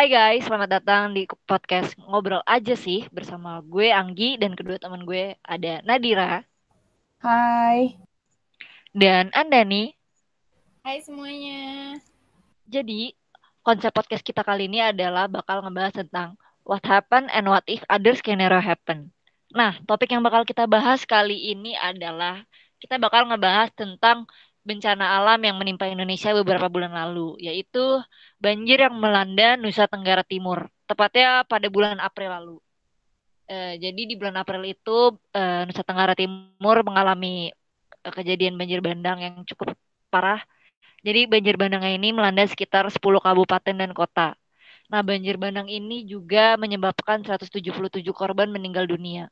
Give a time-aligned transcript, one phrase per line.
[0.00, 5.04] Hai guys, selamat datang di podcast Ngobrol Aja sih bersama gue Anggi dan kedua teman
[5.04, 6.40] gue ada Nadira
[7.20, 8.00] Hai.
[8.96, 9.92] dan Andani.
[10.80, 12.00] Hai semuanya.
[12.64, 13.12] Jadi,
[13.60, 18.16] konsep podcast kita kali ini adalah bakal ngebahas tentang what happen and what if other
[18.16, 19.12] scenario happen.
[19.52, 22.40] Nah, topik yang bakal kita bahas kali ini adalah
[22.80, 24.24] kita bakal ngebahas tentang
[24.68, 27.80] bencana alam yang menimpa Indonesia beberapa bulan lalu, yaitu
[28.44, 32.56] banjir yang melanda Nusa Tenggara Timur, tepatnya pada bulan April lalu.
[33.50, 37.50] Eh, jadi di bulan April itu eh, Nusa Tenggara Timur mengalami
[38.04, 39.74] eh, kejadian banjir bandang yang cukup
[40.12, 40.40] parah.
[41.06, 44.36] Jadi banjir bandang ini melanda sekitar 10 kabupaten dan kota.
[44.90, 49.30] Nah, banjir bandang ini juga menyebabkan 177 korban meninggal dunia.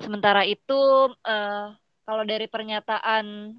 [0.00, 0.74] Sementara itu,
[1.28, 1.66] eh,
[2.10, 3.54] kalau dari pernyataan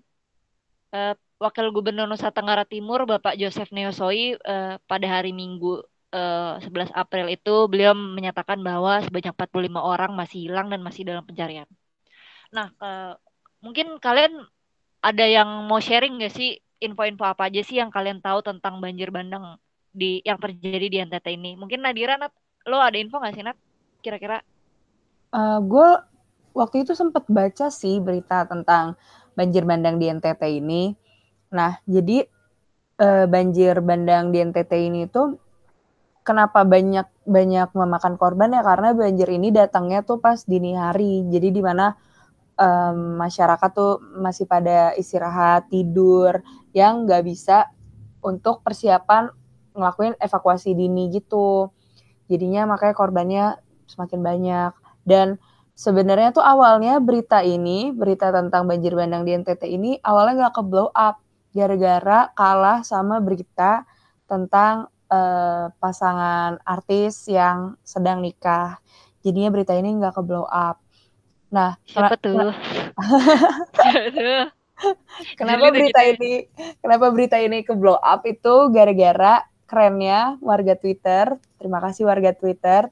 [0.91, 5.79] eh, Wakil Gubernur Nusa Tenggara Timur, Bapak Joseph Neosoi, eh, pada hari Minggu
[6.11, 11.23] eh, 11 April itu, beliau menyatakan bahwa sebanyak 45 orang masih hilang dan masih dalam
[11.23, 11.63] pencarian.
[12.51, 13.15] Nah, eh,
[13.63, 14.43] mungkin kalian
[14.99, 19.15] ada yang mau sharing nggak sih info-info apa aja sih yang kalian tahu tentang banjir
[19.15, 19.55] bandang
[19.95, 21.55] di yang terjadi di NTT ini?
[21.55, 22.35] Mungkin Nadira, Nat,
[22.67, 23.55] lo ada info nggak sih, Nat?
[24.03, 24.43] Kira-kira?
[25.31, 26.10] Eh, gue
[26.51, 28.95] waktu itu sempat baca sih berita tentang
[29.35, 30.91] banjir bandang di NTT ini.
[31.51, 32.27] Nah, jadi
[32.99, 35.39] eh, banjir bandang di NTT ini tuh
[36.21, 41.25] kenapa banyak banyak memakan korban ya karena banjir ini datangnya tuh pas dini hari.
[41.27, 41.97] Jadi di mana
[42.57, 46.41] em, masyarakat tuh masih pada istirahat, tidur,
[46.75, 47.69] yang nggak bisa
[48.21, 49.33] untuk persiapan
[49.73, 51.73] ngelakuin evakuasi dini gitu.
[52.29, 53.45] Jadinya makanya korbannya
[53.89, 54.71] semakin banyak.
[55.01, 55.41] Dan
[55.75, 60.63] sebenarnya tuh awalnya berita ini, berita tentang banjir bandang di NTT ini awalnya nggak ke
[60.65, 61.19] blow up
[61.51, 63.83] gara-gara kalah sama berita
[64.27, 68.79] tentang eh, pasangan artis yang sedang nikah.
[69.21, 70.79] Jadinya berita ini nggak ke blow up.
[71.51, 72.55] Nah, Siapa tuh?
[75.37, 76.49] kenapa berita ini
[76.81, 81.35] kenapa berita ini ke blow up itu gara-gara kerennya warga Twitter.
[81.59, 82.87] Terima kasih warga Twitter.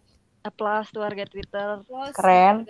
[0.49, 1.85] Applause tuh warga Twitter.
[1.85, 2.17] Close.
[2.17, 2.65] Keren.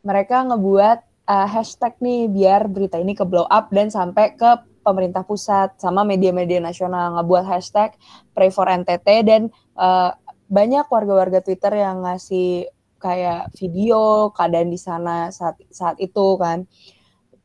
[0.00, 5.28] mereka ngebuat uh, hashtag nih biar berita ini ke blow up dan sampai ke pemerintah
[5.28, 7.92] pusat sama media-media nasional ngebuat hashtag
[8.32, 10.16] pray for NTT dan uh,
[10.48, 16.64] banyak warga-warga Twitter yang ngasih kayak video keadaan di sana saat saat itu kan.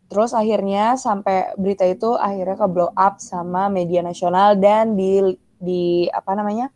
[0.07, 5.19] Terus akhirnya sampai berita itu akhirnya ke blow up sama media nasional dan di
[5.59, 6.71] di apa namanya?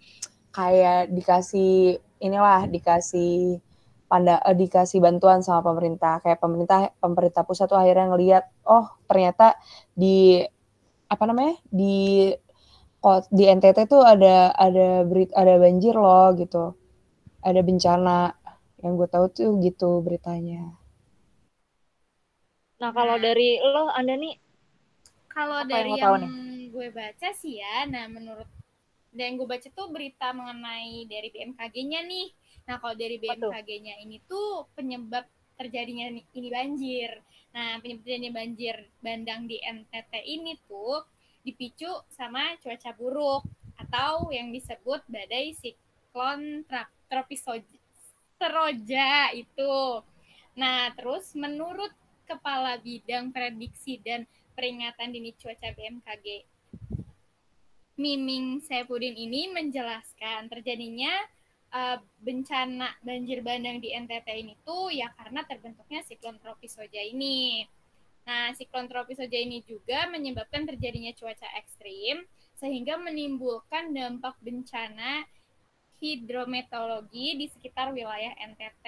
[0.50, 3.59] kayak dikasih inilah dikasih
[4.09, 6.13] panda eh, dikasih bantuan sama pemerintah.
[6.24, 9.56] Kayak pemerintah pemerintah pusat tuh akhirnya ngelihat oh ternyata
[9.96, 10.44] di
[11.13, 12.30] apa namanya di
[13.38, 16.75] di NTT tuh ada ada berit ada banjir loh gitu.
[17.47, 18.19] Ada bencana.
[18.84, 20.63] Yang gue tahu tuh gitu beritanya.
[22.80, 24.36] Nah, kalau dari lo, Anda nih,
[25.36, 26.36] Kalau dari yang yang
[26.75, 28.50] gue baca sih ya, nah menurut
[29.09, 32.30] dan yang gue baca tuh berita mengenai dari BMKG-nya nih.
[32.70, 33.18] Nah kalau dari?
[33.18, 35.25] BMKG-nya ini tuh penyebab
[35.58, 37.12] terjadinya ni- ini banjir.
[37.52, 41.03] Nah penyebab terjadinya banjir bandang di NTT ini tuh
[41.42, 43.44] dipicu sama cuaca buruk
[43.80, 46.68] atau yang disebut badai siklon
[47.09, 47.42] tropis
[48.38, 50.06] seroja itu.
[50.53, 51.92] Nah terus menurut
[52.30, 56.46] Kepala Bidang Prediksi dan Peringatan Dini Cuaca BMKG
[58.00, 61.12] Miming Saipudin ini menjelaskan terjadinya
[61.76, 67.68] eh, bencana banjir bandang di NTT ini tuh ya karena terbentuknya siklon tropis Soja ini.
[68.24, 72.24] Nah, siklon tropis Soja ini juga menyebabkan terjadinya cuaca ekstrim
[72.56, 75.28] sehingga menimbulkan dampak bencana
[76.00, 78.86] hidrometeorologi di sekitar wilayah NTT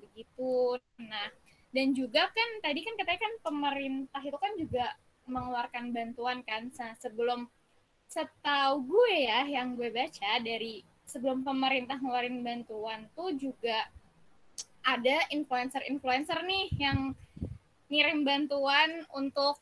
[0.00, 0.80] begitu.
[1.04, 1.28] Nah,
[1.68, 4.86] dan juga kan tadi kan katanya kan pemerintah itu kan juga
[5.28, 7.48] mengeluarkan bantuan kan Nah, sebelum
[8.14, 13.90] setahu gue ya yang gue baca dari sebelum pemerintah ngeluarin bantuan tuh juga
[14.86, 16.98] ada influencer-influencer nih yang
[17.90, 19.58] ngirim bantuan untuk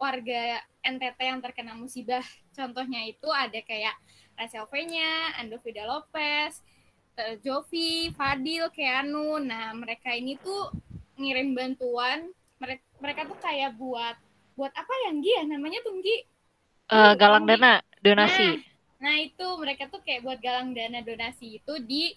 [0.00, 2.24] warga NTT yang terkena musibah.
[2.56, 3.94] Contohnya itu ada kayak
[4.34, 6.58] Raselve-nya, Ando Vida Lopez,
[7.20, 9.38] eh, Jovi, Fadil, Keanu.
[9.38, 10.72] Nah, mereka ini tuh
[11.20, 12.32] ngirim bantuan.
[12.58, 14.14] Mereka, tuh kayak buat
[14.54, 15.98] buat apa yang Gi ya namanya tuh?
[16.92, 18.60] Eh, galang dana, donasi.
[19.02, 22.14] Nah, itu mereka tuh kayak buat galang dana donasi itu di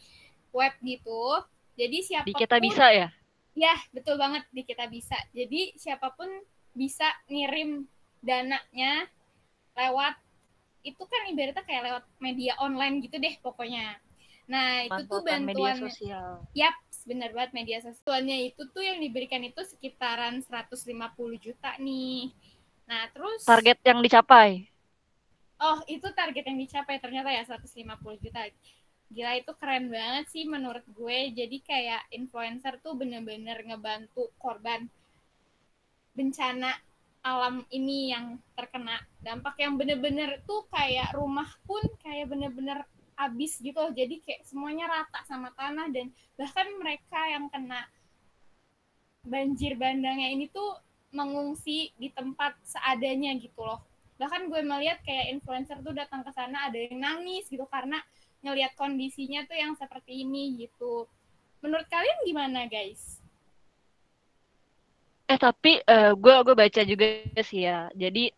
[0.54, 1.42] web gitu.
[1.76, 3.08] Jadi siapa pun Di kita bisa ya?
[3.56, 5.16] Ya, betul banget di kita bisa.
[5.32, 6.28] Jadi siapa pun
[6.76, 7.88] bisa ngirim
[8.20, 9.08] dananya
[9.76, 10.16] lewat
[10.86, 13.98] itu kan ibaratnya kayak lewat media online gitu deh pokoknya.
[14.46, 16.30] Nah, itu tuh bantuan media sosial.
[16.54, 16.76] Yap,
[17.10, 22.30] benar banget media sosialnya itu tuh yang diberikan itu sekitaran 150 juta nih.
[22.86, 24.70] Nah, terus target yang dicapai.
[25.58, 28.46] Oh, itu target yang dicapai ternyata ya 150 juta.
[29.10, 31.34] Gila itu keren banget sih menurut gue.
[31.34, 34.86] Jadi kayak influencer tuh bener-bener ngebantu korban
[36.16, 36.72] bencana
[37.26, 42.86] alam ini yang terkena dampak yang bener-bener tuh kayak rumah pun kayak bener-bener
[43.18, 43.94] habis gitu loh.
[43.96, 47.88] Jadi kayak semuanya rata sama tanah dan bahkan mereka yang kena
[49.26, 50.85] banjir bandangnya ini tuh
[51.16, 53.80] mengungsi di tempat seadanya gitu loh.
[54.20, 58.04] Bahkan gue melihat kayak influencer tuh datang ke sana ada yang nangis gitu karena
[58.44, 61.08] ngelihat kondisinya tuh yang seperti ini gitu.
[61.64, 63.24] Menurut kalian gimana guys?
[65.26, 67.06] Eh tapi uh, gue gue baca juga
[67.42, 67.90] sih ya.
[67.98, 68.30] Jadi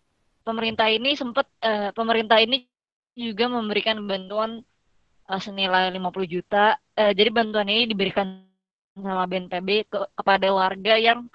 [0.48, 2.64] pemerintah ini sempat uh, pemerintah ini
[3.18, 4.64] juga memberikan bantuan
[5.28, 6.00] uh, senilai 50
[6.32, 6.80] juta.
[6.96, 8.48] Uh, jadi bantuan ini diberikan
[8.96, 11.28] sama BNPB ke, kepada warga yang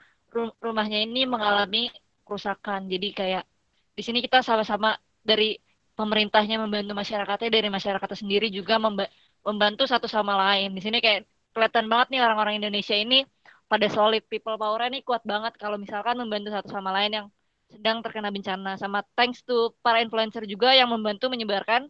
[0.60, 1.92] rumahnya ini mengalami
[2.24, 2.88] kerusakan.
[2.88, 3.44] Jadi kayak
[3.92, 5.60] di sini kita sama-sama dari
[5.92, 10.72] pemerintahnya membantu masyarakatnya dari masyarakatnya sendiri juga membantu satu sama lain.
[10.72, 13.28] Di sini kayak kelihatan banget nih orang-orang Indonesia ini
[13.68, 17.26] pada solid people power ini kuat banget kalau misalkan membantu satu sama lain yang
[17.72, 21.88] sedang terkena bencana sama thanks to para influencer juga yang membantu menyebarkan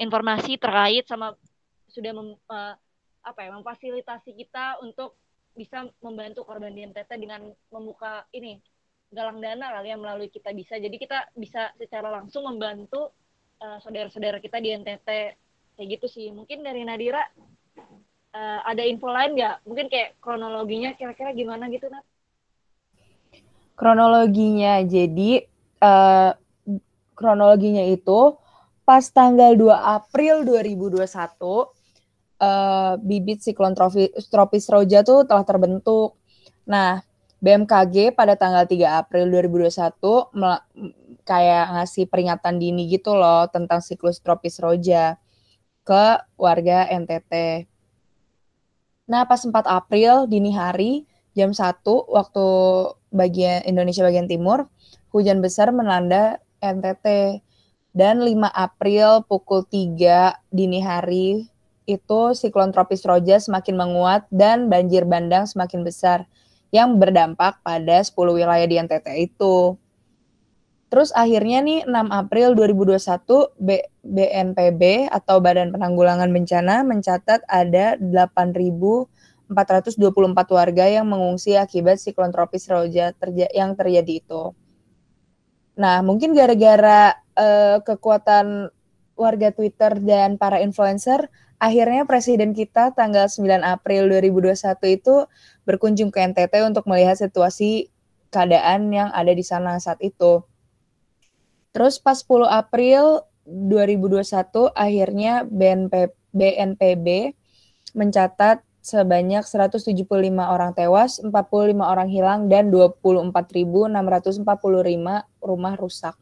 [0.00, 1.36] informasi terkait sama
[1.92, 2.74] sudah mem, uh,
[3.20, 5.20] apa ya memfasilitasi kita untuk
[5.56, 8.60] bisa membantu korban di NTT dengan membuka ini
[9.08, 13.14] galang dana kali yang melalui kita bisa jadi kita bisa secara langsung membantu
[13.64, 15.08] uh, saudara-saudara kita di NTT
[15.78, 17.24] kayak gitu sih mungkin dari Nadira
[18.34, 19.56] uh, ada info lain nggak?
[19.64, 22.04] Mungkin kayak kronologinya kira-kira gimana gitu, Nat?
[23.78, 25.46] Kronologinya, jadi
[25.78, 26.34] uh,
[27.14, 28.34] kronologinya itu
[28.82, 31.06] pas tanggal 2 April 2021
[32.42, 36.18] uh, bibit siklon tropis, tropis Roja tuh telah terbentuk.
[36.64, 37.02] Nah,
[37.38, 40.34] BMKG pada tanggal 3 April 2021
[41.22, 45.14] kayak ngasih peringatan dini gitu loh tentang siklus tropis Roja
[45.86, 47.64] ke warga NTT.
[49.08, 52.46] Nah, pas 4 April dini hari jam 1 waktu
[53.14, 54.68] bagian Indonesia bagian timur,
[55.14, 57.40] hujan besar melanda NTT.
[57.96, 61.48] Dan 5 April pukul 3 dini hari
[61.88, 66.28] itu siklon tropis Roja semakin menguat dan banjir bandang semakin besar
[66.68, 69.80] yang berdampak pada 10 wilayah di NTT itu.
[70.88, 73.68] Terus akhirnya nih 6 April 2021 B,
[74.04, 79.52] BNPB atau Badan Penanggulangan Bencana mencatat ada 8.424
[80.48, 84.52] warga yang mengungsi akibat siklon tropis Roja terja yang terjadi itu.
[85.76, 88.72] Nah, mungkin gara-gara uh, kekuatan
[89.14, 94.54] warga Twitter dan para influencer, akhirnya presiden kita tanggal 9 April 2021
[94.94, 95.26] itu
[95.66, 97.90] berkunjung ke NTT untuk melihat situasi
[98.30, 100.46] keadaan yang ada di sana saat itu.
[101.74, 107.36] Terus pas 10 April 2021 akhirnya BNP, BNPB
[107.96, 109.92] mencatat sebanyak 175
[110.40, 111.32] orang tewas, 45
[111.76, 114.48] orang hilang, dan 24.645
[115.44, 116.16] rumah rusak.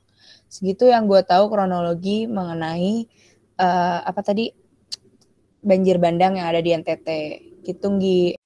[0.50, 3.06] Segitu yang gue tahu kronologi mengenai
[3.58, 4.65] uh, apa tadi
[5.66, 7.08] banjir bandang yang ada di NTT.
[7.66, 8.38] Gitu, Nggi.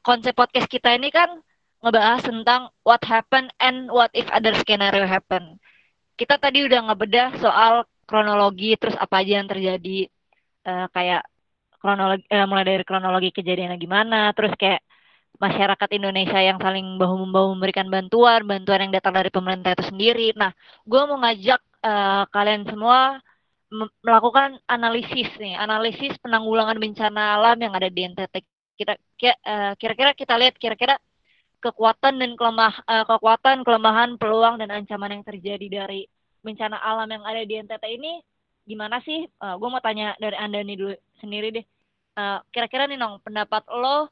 [0.00, 1.44] Konsep podcast kita ini kan
[1.84, 5.60] ngebahas tentang what happen and what if other scenario happen.
[6.16, 10.08] Kita tadi udah ngebedah soal kronologi terus apa aja yang terjadi
[10.64, 11.28] uh, kayak
[11.76, 14.80] kronologi uh, mulai dari kronologi kejadiannya gimana, terus kayak
[15.36, 20.32] masyarakat Indonesia yang saling bahu membahu memberikan bantuan, bantuan yang datang dari pemerintah itu sendiri.
[20.32, 20.56] Nah,
[20.88, 23.20] gue mau ngajak uh, kalian semua
[23.72, 28.34] melakukan analisis nih, analisis penanggulangan bencana alam yang ada di NTT.
[28.76, 28.92] Kita
[29.80, 31.00] kira-kira kita lihat kira-kira
[31.58, 36.06] kekuatan dan kelemah uh, kekuatan, kelemahan, peluang dan ancaman yang terjadi dari
[36.44, 38.22] bencana alam yang ada di NTT ini
[38.66, 39.26] gimana sih?
[39.42, 41.66] Uh, eh, gue mau tanya dari anda nih dulu sendiri deh.
[42.16, 44.08] kira kira-kira nih nong pendapat lo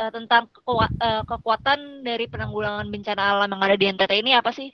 [0.00, 4.50] uh, tentang keku uh, kekuatan dari penanggulangan bencana alam yang ada di NTT ini apa
[4.54, 4.72] sih?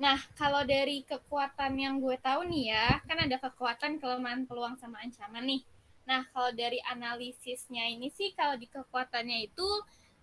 [0.00, 5.02] Nah, kalau dari kekuatan yang gue tahu nih ya, kan ada kekuatan, kelemahan, peluang, sama
[5.04, 5.62] ancaman nih.
[6.08, 9.68] Nah, kalau dari analisisnya ini sih, kalau di kekuatannya itu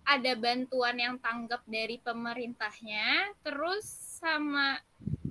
[0.04, 3.86] ada bantuan yang tanggap dari pemerintahnya, terus
[4.20, 4.80] sama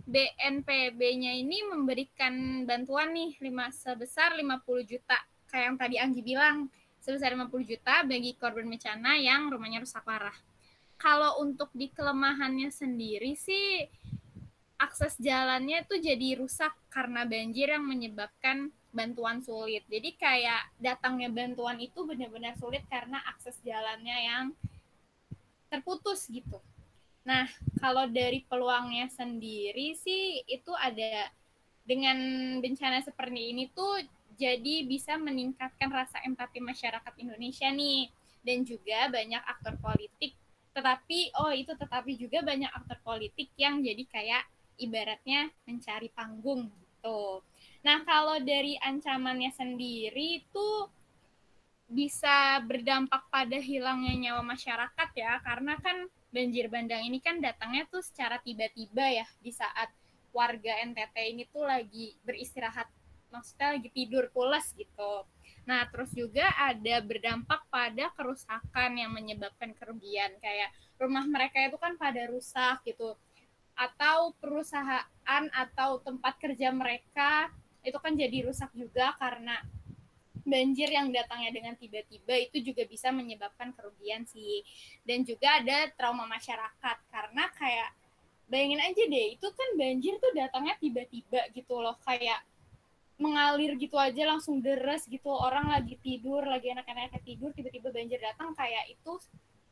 [0.09, 5.19] BNPB-nya ini memberikan bantuan nih lima sebesar 50 juta.
[5.45, 6.57] Kayak yang tadi Anggi bilang,
[6.97, 10.33] sebesar 50 juta bagi korban bencana yang rumahnya rusak parah.
[10.99, 13.87] Kalau untuk di kelemahannya sendiri sih
[14.79, 19.85] akses jalannya tuh jadi rusak karena banjir yang menyebabkan bantuan sulit.
[19.91, 24.45] Jadi kayak datangnya bantuan itu benar-benar sulit karena akses jalannya yang
[25.69, 26.57] terputus gitu.
[27.27, 27.45] Nah,
[27.77, 31.29] kalau dari peluangnya sendiri sih itu ada
[31.85, 32.17] dengan
[32.63, 34.01] bencana seperti ini tuh
[34.39, 38.07] jadi bisa meningkatkan rasa empati masyarakat Indonesia nih
[38.45, 40.37] dan juga banyak aktor politik
[40.71, 44.43] tetapi oh itu tetapi juga banyak aktor politik yang jadi kayak
[44.79, 47.43] ibaratnya mencari panggung gitu.
[47.83, 50.69] Nah, kalau dari ancamannya sendiri itu
[51.89, 58.05] bisa berdampak pada hilangnya nyawa masyarakat ya, karena kan banjir bandang ini kan datangnya tuh
[58.05, 59.89] secara tiba-tiba ya di saat
[60.29, 62.85] warga NTT ini tuh lagi beristirahat,
[63.33, 65.25] maksudnya lagi tidur pulas gitu.
[65.65, 70.69] Nah, terus juga ada berdampak pada kerusakan yang menyebabkan kerugian kayak
[71.01, 73.17] rumah mereka itu kan pada rusak gitu
[73.79, 77.47] atau perusahaan atau tempat kerja mereka
[77.79, 79.55] itu kan jadi rusak juga karena
[80.43, 84.65] banjir yang datangnya dengan tiba-tiba itu juga bisa menyebabkan kerugian sih.
[85.07, 87.89] Dan juga ada trauma masyarakat karena kayak
[88.49, 92.41] bayangin aja deh, itu kan banjir tuh datangnya tiba-tiba gitu loh, kayak
[93.19, 98.55] mengalir gitu aja langsung deras gitu orang lagi tidur lagi enak-enaknya tidur tiba-tiba banjir datang
[98.55, 99.11] kayak itu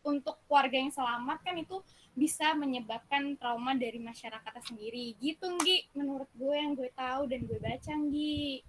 [0.04, 1.82] untuk warga yang selamat kan itu
[2.18, 5.13] bisa menyebabkan trauma dari masyarakat sendiri.
[5.22, 5.94] Gitu Nggi.
[5.94, 8.66] Menurut gue yang gue tahu dan gue baca Nggi.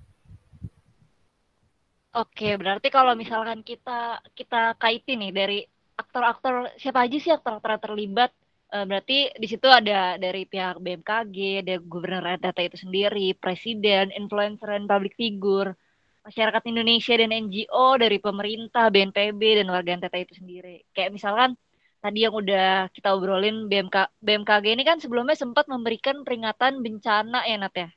[2.19, 5.59] Oke, berarti kalau misalkan kita kita kaitin nih dari
[5.97, 8.33] aktor-aktor siapa aja sih aktor-aktor terlibat?
[8.69, 14.77] Uh, berarti di situ ada dari pihak BMKG, ada Gubernur NTT itu sendiri, Presiden, influencer
[14.77, 15.73] dan public figure,
[16.29, 20.85] masyarakat Indonesia dan NGO dari pemerintah, BNPB dan warga NTT itu sendiri.
[20.93, 21.57] Kayak misalkan
[22.05, 27.57] tadi yang udah kita obrolin BMK BMKG ini kan sebelumnya sempat memberikan peringatan bencana ya
[27.57, 27.89] Nat ya.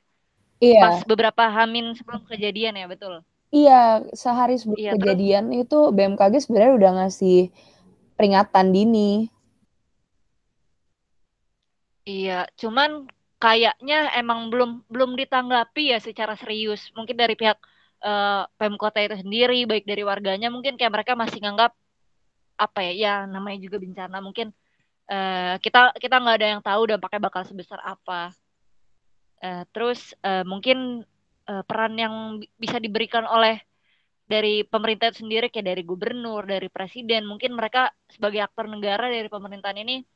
[0.62, 0.82] Iya.
[0.82, 3.20] Pas beberapa hamin sebelum kejadian ya, betul.
[3.52, 7.38] Iya, sehari sebelum iya, kejadian terus, itu BMKG sebenarnya udah ngasih
[8.16, 9.28] peringatan dini.
[12.06, 13.10] Iya, cuman
[13.42, 16.94] kayaknya emang belum belum ditanggapi ya secara serius.
[16.94, 17.58] Mungkin dari pihak
[18.02, 21.72] uh, Pemkota itu sendiri baik dari warganya mungkin kayak mereka masih nganggap
[22.58, 24.52] apa ya ya namanya juga bencana mungkin
[25.08, 28.34] uh, kita kita nggak ada yang tahu dampaknya bakal sebesar apa.
[29.42, 31.02] Uh, terus uh, mungkin
[31.50, 33.58] uh, peran yang bisa diberikan oleh
[34.30, 39.26] dari pemerintah itu sendiri kayak dari gubernur dari presiden mungkin mereka sebagai aktor negara dari
[39.26, 40.06] pemerintahan ini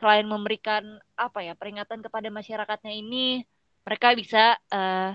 [0.00, 3.44] selain memberikan apa ya peringatan kepada masyarakatnya ini
[3.86, 5.14] mereka bisa uh,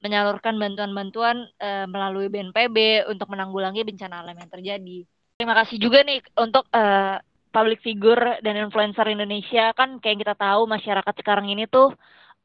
[0.00, 4.98] menyalurkan bantuan-bantuan uh, melalui BNPB untuk menanggulangi bencana alam yang terjadi.
[5.36, 10.68] Terima kasih juga nih untuk uh, public figure dan influencer Indonesia kan kayak kita tahu
[10.70, 11.92] masyarakat sekarang ini tuh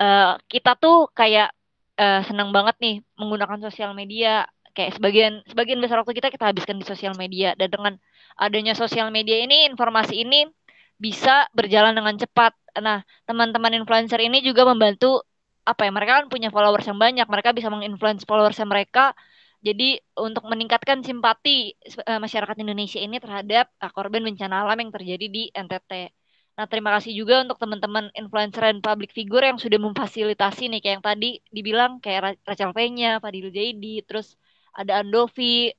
[0.02, 1.54] uh, kita tuh kayak
[2.00, 6.82] uh, senang banget nih menggunakan sosial media kayak sebagian sebagian besar waktu kita kita habiskan
[6.82, 7.94] di sosial media dan dengan
[8.36, 10.52] adanya sosial media ini informasi ini
[11.00, 12.56] bisa berjalan dengan cepat.
[12.80, 15.24] Nah, teman-teman influencer ini juga membantu
[15.66, 19.18] apa ya mereka kan punya followers yang banyak mereka bisa menginfluence followers mereka
[19.66, 21.74] jadi untuk meningkatkan simpati
[22.06, 26.14] uh, masyarakat Indonesia ini terhadap uh, korban bencana alam yang terjadi di NTT.
[26.56, 30.94] Nah, terima kasih juga untuk teman-teman influencer dan public figure yang sudah memfasilitasi nih kayak
[31.02, 34.38] yang tadi dibilang kayak Rachel Fenya, Fadil Jaidi, terus
[34.72, 35.74] ada Andovi.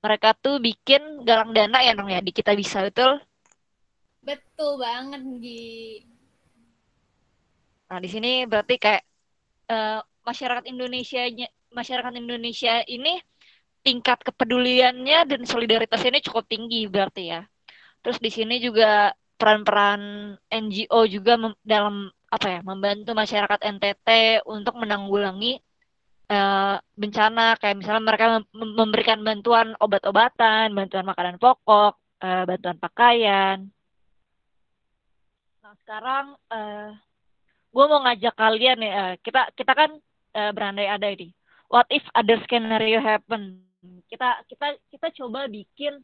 [0.00, 3.18] Mereka tuh bikin galang dana ya dong ya di kita bisa betul?
[4.22, 6.06] Betul banget, Gi.
[7.90, 9.02] Nah, di sini berarti kayak
[9.68, 11.24] uh, masyarakat Indonesia
[11.74, 13.20] masyarakat Indonesia ini
[13.84, 17.42] tingkat kepeduliannya dan solidaritasnya ini cukup tinggi berarti ya.
[18.00, 24.08] Terus di sini juga peran-peran NGO juga dalam apa ya membantu masyarakat NTT
[24.48, 25.60] untuk menanggulangi
[26.32, 28.44] uh, bencana kayak misalnya mereka mem
[28.74, 31.94] memberikan bantuan obat-obatan, bantuan makanan pokok,
[32.24, 33.58] uh, bantuan pakaian.
[35.62, 36.90] Nah sekarang uh,
[37.74, 39.90] gue mau ngajak kalian ya kita kita kan
[40.38, 41.28] uh, berandai-andai ini
[41.74, 43.58] what if other scenario happen?
[44.06, 45.98] Kita kita kita coba bikin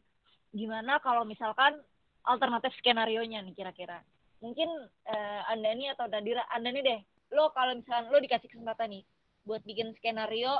[0.51, 1.79] gimana kalau misalkan
[2.27, 4.03] alternatif skenario nya nih kira-kira.
[4.43, 4.67] Mungkin
[5.07, 6.99] uh, anda nih atau Dadira anda nih deh.
[7.31, 9.03] Lo kalau misalkan lo dikasih kesempatan nih
[9.47, 10.59] buat bikin skenario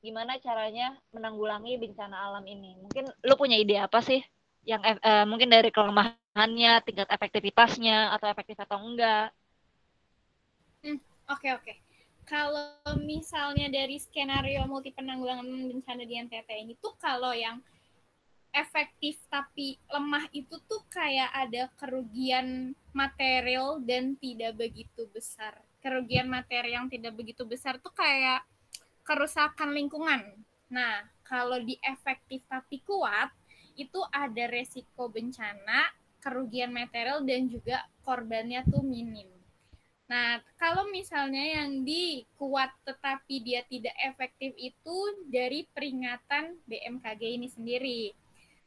[0.00, 2.78] gimana caranya menanggulangi bencana alam ini.
[2.80, 4.22] Mungkin lo punya ide apa sih
[4.64, 9.32] yang uh, mungkin dari kelemahannya tingkat efektivitasnya atau efektif atau enggak
[11.30, 11.72] oke oke.
[12.28, 17.58] Kalau misalnya dari skenario multi penanggulangan bencana di NTT ini tuh kalau yang
[18.50, 25.58] efektif tapi lemah itu tuh kayak ada kerugian material dan tidak begitu besar.
[25.82, 28.46] Kerugian materi yang tidak begitu besar tuh kayak
[29.06, 30.22] kerusakan lingkungan.
[30.70, 33.30] Nah, kalau di efektif tapi kuat,
[33.74, 35.88] itu ada resiko bencana,
[36.22, 39.39] kerugian material dan juga korbannya tuh minim.
[40.10, 44.96] Nah, kalau misalnya yang di kuat tetapi dia tidak efektif itu
[45.30, 48.02] dari peringatan BMKG ini sendiri.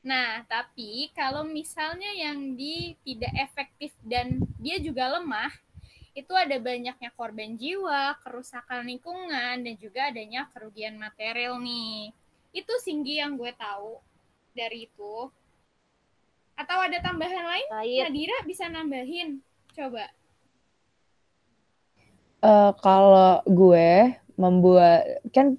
[0.08, 5.52] Nah, tapi kalau misalnya yang di tidak efektif dan dia juga lemah,
[6.16, 12.16] itu ada banyaknya korban jiwa, kerusakan lingkungan, dan juga adanya kerugian material nih.
[12.56, 14.00] Itu tinggi yang gue tahu
[14.56, 15.28] dari itu.
[16.56, 17.68] Atau ada tambahan lain?
[18.08, 19.44] Nadira bisa nambahin.
[19.76, 20.08] Coba.
[22.44, 25.56] Uh, kalau gue membuat kan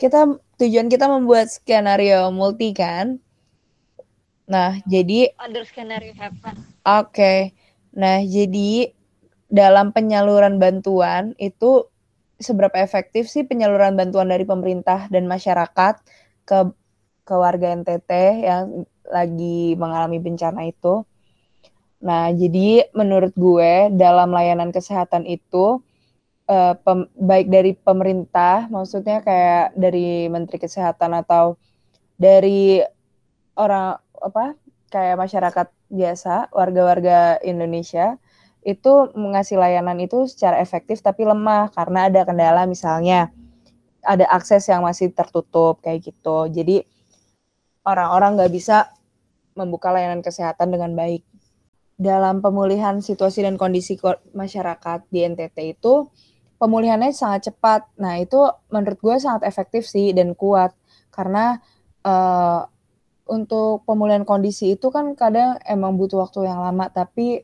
[0.00, 3.20] kita tujuan kita membuat skenario multi kan.
[4.48, 6.56] Nah, jadi other skenario happen.
[6.82, 7.12] Oke.
[7.12, 7.38] Okay.
[7.92, 8.96] Nah, jadi
[9.52, 11.86] dalam penyaluran bantuan itu
[12.40, 16.00] seberapa efektif sih penyaluran bantuan dari pemerintah dan masyarakat
[16.48, 16.58] ke
[17.22, 18.10] ke warga NTT
[18.42, 21.06] yang lagi mengalami bencana itu.
[22.02, 25.78] Nah, jadi menurut gue dalam layanan kesehatan itu
[26.50, 31.54] uh, pem, baik dari pemerintah, maksudnya kayak dari Menteri Kesehatan atau
[32.18, 32.82] dari
[33.54, 34.58] orang apa
[34.90, 38.18] kayak masyarakat biasa, warga-warga Indonesia
[38.62, 43.34] itu mengasih layanan itu secara efektif tapi lemah karena ada kendala misalnya
[44.06, 46.46] ada akses yang masih tertutup kayak gitu.
[46.50, 46.86] Jadi
[47.82, 48.90] orang-orang nggak bisa
[49.58, 51.26] membuka layanan kesehatan dengan baik
[52.00, 54.00] dalam pemulihan situasi dan kondisi
[54.32, 56.08] masyarakat di NTT itu
[56.62, 57.90] pemulihannya sangat cepat.
[57.98, 58.38] Nah itu
[58.70, 60.70] menurut gue sangat efektif sih dan kuat.
[61.10, 61.58] Karena
[62.06, 62.62] uh,
[63.26, 66.86] untuk pemulihan kondisi itu kan kadang emang butuh waktu yang lama.
[66.86, 67.42] Tapi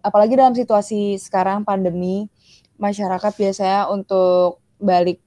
[0.00, 2.28] apalagi dalam situasi sekarang pandemi
[2.80, 5.20] masyarakat biasanya untuk balik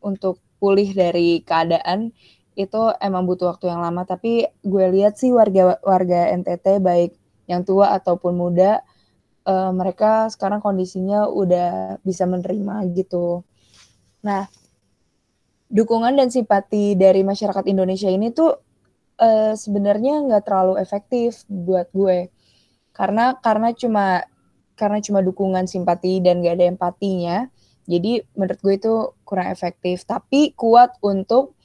[0.00, 2.10] untuk pulih dari keadaan
[2.58, 4.02] itu emang butuh waktu yang lama.
[4.08, 7.12] Tapi gue lihat sih warga warga NTT baik
[7.48, 8.84] yang tua ataupun muda
[9.48, 13.42] uh, mereka sekarang kondisinya udah bisa menerima gitu.
[14.22, 14.46] Nah,
[15.72, 18.56] dukungan dan simpati dari masyarakat Indonesia ini tuh
[19.20, 22.32] uh, sebenarnya nggak terlalu efektif buat gue
[22.96, 24.24] karena karena cuma
[24.78, 27.36] karena cuma dukungan simpati dan gak ada empatinya
[27.84, 28.94] jadi menurut gue itu
[29.26, 31.57] kurang efektif tapi kuat untuk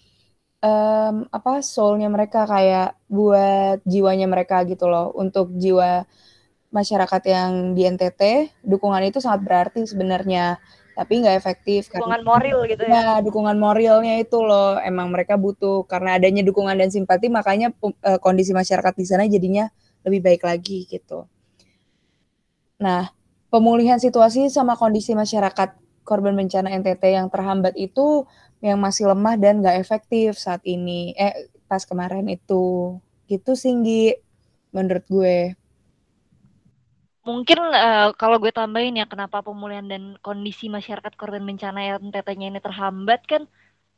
[0.63, 5.11] um, apa soulnya mereka kayak buat jiwanya mereka gitu loh.
[5.13, 6.07] Untuk jiwa
[6.73, 8.21] masyarakat yang di NTT
[8.63, 10.57] dukungan itu sangat berarti sebenarnya.
[10.93, 12.93] Tapi nggak efektif dukungan karena, moral gitu ya.
[12.93, 14.79] ya dukungan moralnya itu loh.
[14.79, 19.67] Emang mereka butuh karena adanya dukungan dan simpati makanya uh, kondisi masyarakat di sana jadinya
[20.05, 21.25] lebih baik lagi gitu.
[22.77, 23.09] Nah
[23.49, 28.27] pemulihan situasi sama kondisi masyarakat korban bencana NTT yang terhambat itu
[28.63, 31.11] yang masih lemah dan nggak efektif saat ini.
[31.19, 32.95] Eh pas kemarin itu.
[33.27, 34.15] Gitu singgi
[34.71, 35.59] menurut gue.
[37.27, 42.59] Mungkin uh, kalau gue tambahin ya kenapa pemulihan dan kondisi masyarakat korban bencana tetenya ini
[42.59, 43.47] terhambat kan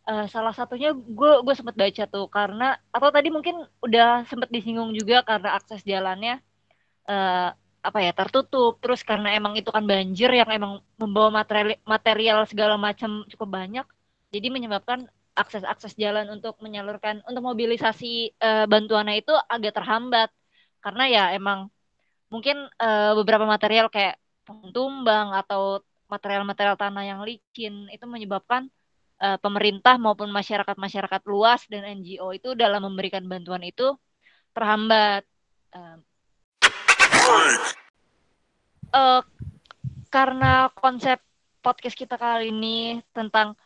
[0.06, 4.93] uh, salah satunya gue gue sempat baca tuh karena atau tadi mungkin udah sempat disinggung
[4.93, 6.38] juga karena akses jalannya
[7.10, 7.49] uh,
[7.86, 8.78] apa ya tertutup.
[8.82, 13.86] Terus karena emang itu kan banjir yang emang membawa material material segala macam cukup banyak
[14.35, 20.31] jadi menyebabkan akses-akses jalan untuk menyalurkan untuk mobilisasi uh, bantuannya itu agak terhambat
[20.83, 21.71] karena ya emang
[22.31, 24.19] mungkin uh, beberapa material kayak
[24.71, 28.69] tumbang atau material-material tanah yang licin itu menyebabkan
[29.19, 33.97] uh, pemerintah maupun masyarakat-masyarakat luas dan NGO itu dalam memberikan bantuan itu
[34.53, 35.25] terhambat.
[35.73, 35.97] Uh,
[38.93, 39.21] uh,
[40.13, 41.19] karena konsep
[41.65, 43.57] podcast kita kali ini tentang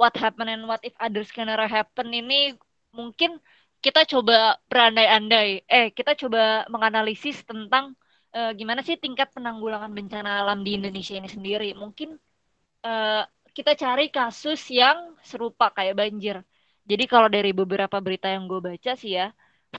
[0.00, 2.56] what happen and what if other scenario happen ini
[2.96, 3.36] mungkin
[3.80, 7.96] kita coba berandai-andai, eh kita coba menganalisis tentang
[8.36, 11.72] uh, gimana sih tingkat penanggulangan bencana alam di Indonesia ini sendiri.
[11.72, 12.12] Mungkin
[12.84, 13.22] uh,
[13.56, 16.44] kita cari kasus yang serupa kayak banjir.
[16.84, 19.32] Jadi kalau dari beberapa berita yang gue baca sih ya,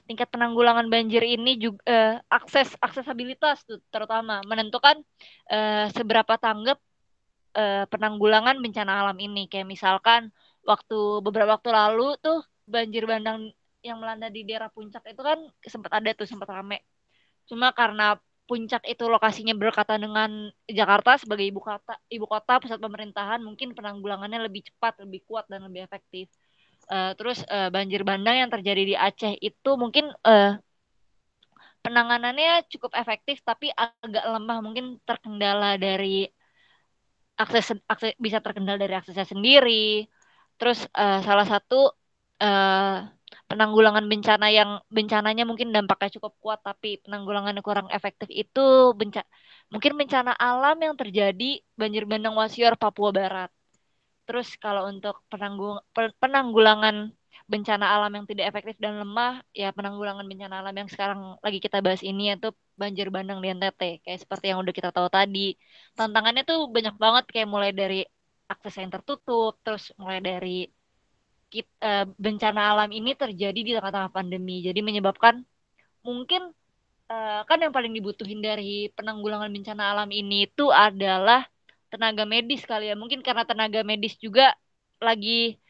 [0.08, 4.98] tingkat penanggulangan banjir ini juga uh, akses aksesabilitas tuh terutama menentukan
[5.52, 6.80] uh, seberapa tanggap
[7.56, 9.46] uh, penanggulangan bencana alam ini.
[9.50, 10.32] Kayak misalkan
[10.64, 13.50] waktu beberapa waktu lalu tuh banjir bandang
[13.82, 16.82] yang melanda di daerah puncak itu kan sempat ada tuh sempat rame.
[17.50, 20.30] Cuma karena puncak itu lokasinya berdekatan dengan
[20.66, 25.66] Jakarta sebagai ibu kota, ibu kota pusat pemerintahan, mungkin penanggulangannya lebih cepat, lebih kuat dan
[25.66, 26.28] lebih efektif.
[26.90, 30.58] uh, terus uh, banjir bandang yang terjadi di Aceh itu mungkin uh,
[31.82, 36.30] penanganannya cukup efektif tapi agak lemah mungkin terkendala dari
[37.42, 40.06] akses akses bisa terkendala dari aksesnya sendiri.
[40.58, 41.74] Terus uh, salah satu
[42.42, 42.96] uh,
[43.50, 48.60] penanggulangan bencana yang bencananya mungkin dampaknya cukup kuat tapi penanggulangannya kurang efektif itu
[48.98, 49.20] benca
[49.72, 53.50] mungkin bencana alam yang terjadi banjir bandang Wasior Papua Barat.
[54.26, 55.14] Terus kalau untuk
[56.22, 56.96] penanggulangan
[57.52, 61.78] bencana alam yang tidak efektif dan lemah, ya penanggulangan bencana alam yang sekarang lagi kita
[61.84, 62.48] bahas ini yaitu
[62.80, 63.80] banjir bandang di NTT.
[64.04, 65.38] Kayak seperti yang udah kita tahu tadi.
[65.98, 68.00] Tantangannya tuh banyak banget kayak mulai dari
[68.52, 70.68] akses yang tertutup, terus mulai dari
[71.52, 74.64] kita, uh, eh, bencana alam ini terjadi di tengah-tengah pandemi.
[74.66, 75.34] Jadi menyebabkan
[76.06, 76.42] mungkin
[77.12, 81.44] uh, kan yang paling dibutuhin dari penanggulangan bencana alam ini itu adalah
[81.92, 82.96] tenaga medis kali ya.
[82.96, 84.56] Mungkin karena tenaga medis juga
[85.02, 85.61] lagi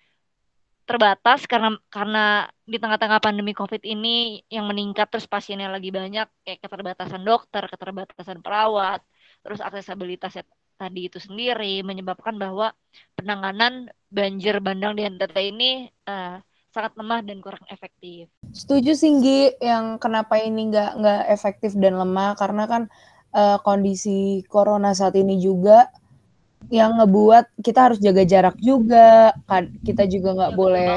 [0.82, 6.60] terbatas karena karena di tengah-tengah pandemi COVID ini yang meningkat terus pasiennya lagi banyak kayak
[6.60, 9.00] keterbatasan dokter, keterbatasan perawat,
[9.46, 10.42] terus aksesibilitasnya
[10.76, 12.74] tadi itu sendiri menyebabkan bahwa
[13.14, 15.70] penanganan banjir bandang di NTT ini
[16.10, 16.42] uh,
[16.72, 18.26] sangat lemah dan kurang efektif.
[18.50, 22.82] Setuju Singgi yang kenapa ini nggak nggak efektif dan lemah karena kan
[23.36, 25.92] uh, kondisi corona saat ini juga
[26.68, 29.32] yang ngebuat kita harus jaga jarak juga.
[29.48, 30.92] Kan kita juga nggak ya, boleh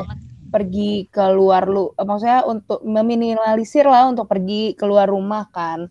[0.54, 5.90] pergi keluar lu eh, maksudnya untuk meminimalisir lah untuk pergi keluar rumah kan.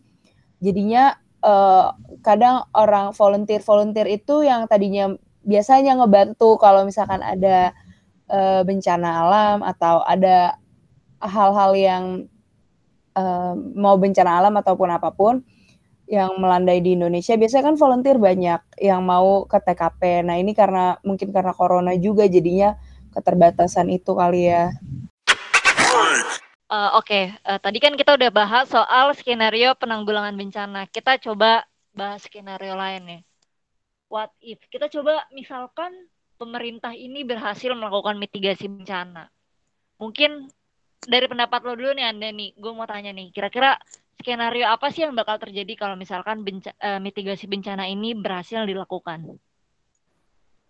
[0.63, 1.13] Jadinya
[1.45, 1.93] uh,
[2.25, 5.13] kadang orang volunteer volunteer itu yang tadinya
[5.45, 7.77] biasanya ngebantu kalau misalkan ada
[8.33, 10.57] uh, bencana alam atau ada
[11.21, 12.05] hal-hal yang
[13.17, 15.45] uh, mau bencana alam ataupun apa pun
[16.05, 20.25] yang melandai di Indonesia biasanya kan volunteer banyak yang mau ke TKP.
[20.25, 22.77] Nah, ini karena mungkin karena corona juga jadinya
[23.17, 24.69] keterbatasan itu kali ya.
[26.69, 27.25] Uh, Oke, okay.
[27.47, 30.91] uh, eh, tadi kan kita udah bahas soal skenario penanggulangan bencana.
[30.91, 31.65] Kita coba
[31.95, 33.23] bahas skenario lain nih.
[34.11, 34.61] What if?
[34.69, 35.95] Kita coba misalkan
[36.37, 39.31] pemerintah ini berhasil melakukan mitigasi bencana.
[40.03, 40.51] Mungkin
[41.05, 43.77] dari pendapat lo dulu nih Anda nih, gue mau tanya nih, kira-kira
[44.21, 49.39] skenario apa sih yang bakal terjadi kalau misalkan benca uh, mitigasi bencana ini berhasil dilakukan?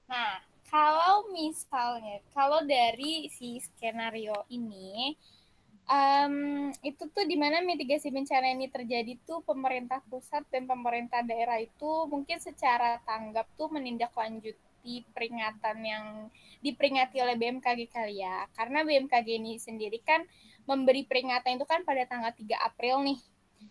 [0.09, 0.33] Nah,
[0.68, 5.14] kalau misalnya, kalau dari si skenario ini,
[5.88, 6.35] um,
[6.83, 12.09] itu tuh di mana mitigasi bencana ini terjadi tuh pemerintah pusat dan pemerintah daerah itu
[12.09, 16.04] mungkin secara tanggap tuh menindaklanjuti peringatan yang
[16.61, 18.48] diperingati oleh BMKG kali ya.
[18.57, 20.24] Karena BMKG ini sendiri kan
[20.64, 23.20] memberi peringatan itu kan pada tanggal 3 April nih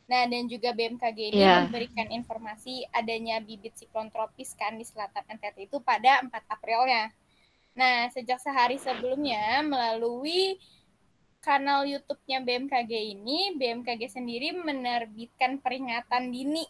[0.04, 1.64] Nah, dan juga BMKG ini yeah.
[1.64, 7.10] memberikan informasi adanya bibit siklon tropis kan di selatan NTT itu pada 4 Aprilnya.
[7.74, 10.62] Nah, sejak sehari sebelumnya melalui
[11.44, 16.64] kanal YouTube-nya BMKG ini, BMKG sendiri menerbitkan peringatan dini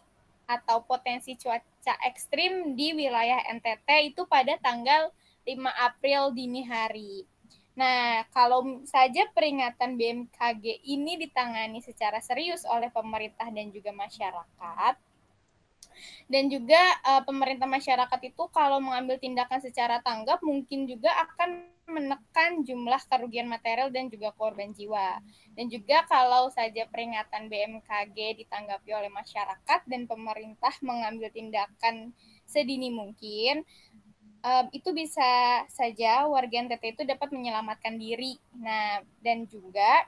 [0.44, 5.12] atau potensi cuaca ekstrim di wilayah NTT itu pada tanggal
[5.44, 5.52] 5
[5.88, 7.28] April dini hari.
[7.74, 14.94] Nah, kalau saja peringatan BMKG ini ditangani secara serius oleh pemerintah dan juga masyarakat,
[16.26, 22.64] dan juga uh, pemerintah masyarakat itu kalau mengambil tindakan secara tanggap mungkin juga akan menekan
[22.64, 25.20] jumlah kerugian material dan juga korban jiwa.
[25.52, 32.16] Dan juga kalau saja peringatan BMKG ditanggapi oleh masyarakat dan pemerintah mengambil tindakan
[32.48, 33.68] sedini mungkin,
[34.44, 38.36] um, itu bisa saja warga NTT itu dapat menyelamatkan diri.
[38.60, 40.04] Nah, dan juga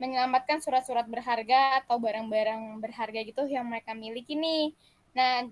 [0.00, 4.74] menyelamatkan surat-surat berharga atau barang-barang berharga gitu yang mereka miliki nih.
[5.14, 5.46] Nah,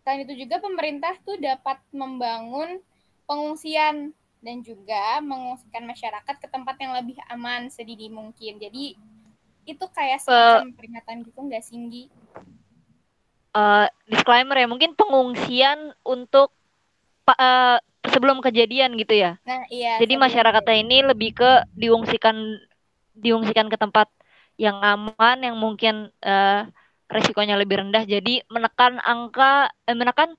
[0.00, 2.80] selain itu juga pemerintah tuh dapat membangun
[3.28, 8.56] pengungsian dan juga mengungsikan masyarakat ke tempat yang lebih aman sedini mungkin.
[8.62, 8.96] Jadi
[9.66, 12.06] itu kayak semacam uh, peringatan gitu nggak singgi?
[13.52, 16.55] Uh, disclaimer ya, mungkin pengungsian untuk
[17.34, 19.38] uh, sebelum kejadian gitu ya.
[19.42, 19.98] Nah, iya.
[19.98, 22.60] Jadi masyarakatnya ini lebih ke diungsikan
[23.16, 24.06] diungsikan ke tempat
[24.56, 26.68] yang aman yang mungkin uh,
[27.10, 28.06] resikonya lebih rendah.
[28.06, 30.38] Jadi menekan angka eh, menekan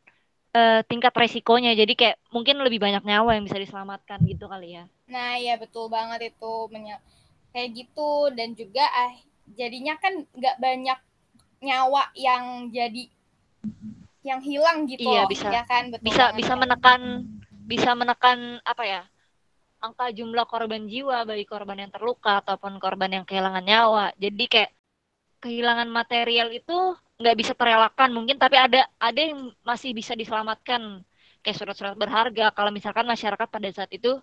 [0.55, 1.75] uh, tingkat resikonya.
[1.75, 4.83] Jadi kayak mungkin lebih banyak nyawa yang bisa diselamatkan gitu kali ya.
[5.11, 6.53] Nah, iya betul banget itu
[7.51, 9.11] kayak gitu dan juga ah
[9.55, 10.99] jadinya kan nggak banyak
[11.63, 13.09] nyawa yang jadi
[14.27, 15.95] yang hilang gitu iya, bisa, ya kan?
[15.95, 16.59] Betul bisa bisa kan?
[16.59, 17.01] menekan
[17.67, 19.01] bisa menekan apa ya
[19.79, 24.05] angka jumlah korban jiwa bagi korban yang terluka ataupun korban yang kehilangan nyawa.
[24.17, 24.71] Jadi kayak
[25.39, 31.05] kehilangan material itu nggak bisa terelakkan mungkin tapi ada ada yang masih bisa diselamatkan.
[31.45, 32.51] Kayak surat-surat berharga.
[32.51, 34.19] Kalau misalkan masyarakat pada saat itu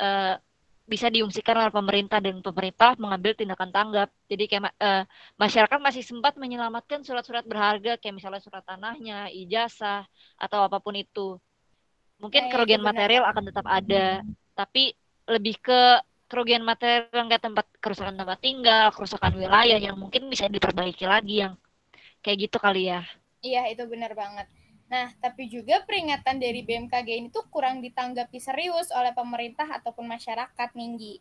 [0.00, 0.34] uh,
[0.84, 4.08] bisa diungsikan oleh pemerintah dan pemerintah mengambil tindakan tanggap.
[4.28, 5.02] Jadi kayak uh,
[5.40, 10.04] masyarakat masih sempat menyelamatkan surat-surat berharga kayak misalnya surat tanahnya, ijazah
[10.36, 11.40] atau apa pun itu.
[12.20, 14.20] Mungkin ya, kerugian material akan tetap ada,
[14.52, 14.92] tapi
[15.24, 15.80] lebih ke
[16.28, 21.56] kerugian material kayak tempat kerusakan tempat tinggal, kerusakan wilayah yang mungkin bisa diperbaiki lagi yang
[22.20, 23.00] kayak gitu kali ya.
[23.44, 24.48] Iya, itu benar banget.
[24.88, 30.68] Nah, tapi juga peringatan dari BMKG ini tuh kurang ditanggapi serius oleh pemerintah ataupun masyarakat,
[30.76, 31.18] Ninggi.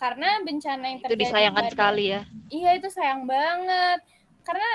[0.00, 1.20] Karena bencana yang terjadi...
[1.20, 2.20] Itu disayangkan pada, sekali ya.
[2.48, 4.00] Iya, itu sayang banget.
[4.42, 4.70] Karena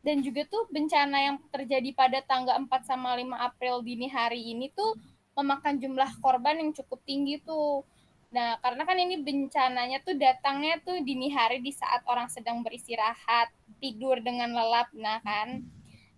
[0.00, 4.72] dan juga tuh bencana yang terjadi pada tanggal 4 sama 5 April dini hari ini
[4.72, 4.96] tuh
[5.36, 7.84] memakan jumlah korban yang cukup tinggi tuh.
[8.32, 13.52] Nah, karena kan ini bencananya tuh datangnya tuh dini hari di saat orang sedang beristirahat,
[13.82, 15.66] tidur dengan lelap, nah kan.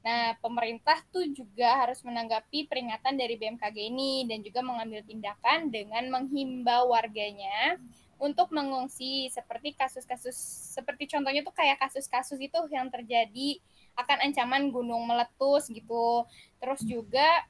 [0.02, 6.10] Nah, pemerintah tuh juga harus menanggapi peringatan dari BMKG ini dan juga mengambil tindakan dengan
[6.10, 7.78] menghimbau warganya
[8.18, 10.34] untuk mengungsi seperti kasus-kasus
[10.74, 13.58] seperti contohnya tuh kayak kasus-kasus itu yang terjadi
[13.94, 16.26] akan ancaman gunung meletus gitu.
[16.58, 17.46] Terus juga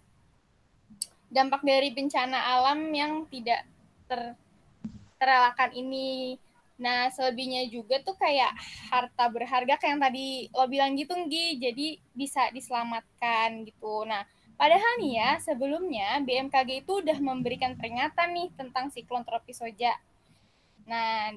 [1.32, 3.64] dampak dari bencana alam yang tidak
[4.04, 4.36] ter
[5.16, 6.36] terelakkan ini
[6.80, 8.52] Nah, selebihnya juga tuh kayak
[8.88, 11.60] harta berharga kayak yang tadi lo bilang gitu, Nggi.
[11.60, 14.08] Jadi bisa diselamatkan gitu.
[14.08, 14.24] Nah,
[14.56, 19.94] padahal nih ya, sebelumnya BMKG itu udah memberikan peringatan nih tentang siklon tropis Soja.
[20.88, 21.36] Nah,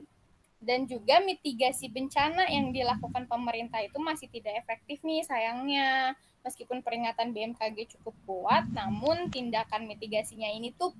[0.65, 6.17] dan juga mitigasi bencana yang dilakukan pemerintah itu masih tidak efektif nih sayangnya.
[6.41, 10.93] Meskipun peringatan BMKG cukup kuat, namun tindakan mitigasinya ini tuh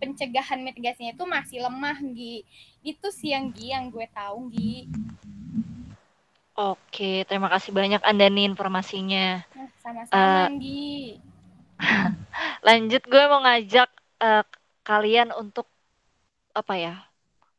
[0.00, 2.42] pencegahan mitigasinya itu masih lemah, Gi.
[2.80, 4.88] Itu sih yang Gi yang gue tahu, Gi.
[6.56, 9.44] Oke, terima kasih banyak Anda nih informasinya.
[9.52, 11.20] Nah, sama-sama, uh, Gi.
[12.66, 13.88] lanjut gue mau ngajak
[14.20, 14.44] uh,
[14.84, 15.68] kalian untuk
[16.56, 16.94] apa ya?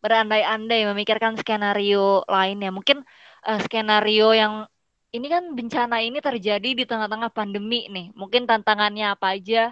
[0.02, 2.74] berandai-andai memikirkan skenario lainnya.
[2.74, 3.06] Mungkin
[3.46, 4.66] uh, skenario yang
[5.14, 8.10] ini kan bencana ini terjadi di tengah-tengah pandemi nih.
[8.18, 9.72] Mungkin tantangannya apa aja?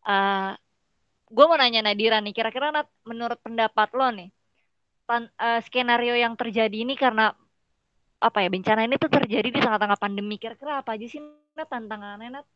[0.00, 0.56] Uh,
[1.26, 2.70] gue mau nanya Nadira nih, kira-kira
[3.02, 4.30] menurut pendapat lo nih,
[5.06, 7.34] tan, uh, skenario yang terjadi ini karena
[8.16, 10.38] apa ya bencana ini tuh terjadi di tengah-tengah pandemi.
[10.40, 11.20] Kira-kira apa aja sih
[11.54, 12.46] Nat tantangannya Nat?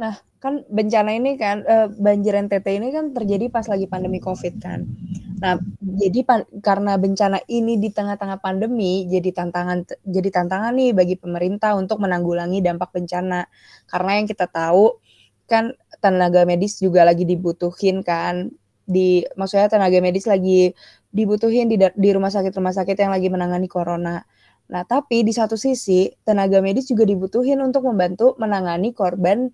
[0.00, 4.58] Nah, kan bencana ini kan uh, banjir NTT ini kan terjadi pas lagi pandemi Covid
[4.58, 4.88] kan.
[5.42, 6.22] Nah, jadi
[6.62, 12.62] karena bencana ini di tengah-tengah pandemi jadi tantangan jadi tantangan nih bagi pemerintah untuk menanggulangi
[12.64, 13.46] dampak bencana.
[13.86, 14.98] Karena yang kita tahu
[15.50, 18.50] kan tenaga medis juga lagi dibutuhin kan
[18.82, 20.74] di maksudnya tenaga medis lagi
[21.14, 24.26] dibutuhin di di rumah sakit-rumah sakit yang lagi menangani corona.
[24.72, 29.52] Nah, tapi di satu sisi tenaga medis juga dibutuhin untuk membantu menangani korban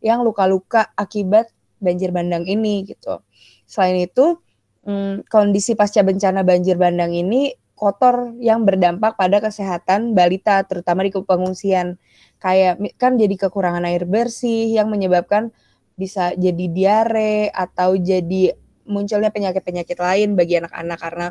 [0.00, 1.50] yang luka-luka akibat
[1.82, 3.20] banjir bandang ini gitu.
[3.66, 4.38] Selain itu,
[4.86, 11.10] hmm, kondisi pasca bencana banjir bandang ini kotor yang berdampak pada kesehatan balita terutama di
[11.10, 11.96] pengungsian.
[12.38, 15.50] Kayak kan jadi kekurangan air bersih yang menyebabkan
[15.94, 18.54] bisa jadi diare atau jadi
[18.88, 21.26] munculnya penyakit-penyakit lain bagi anak-anak karena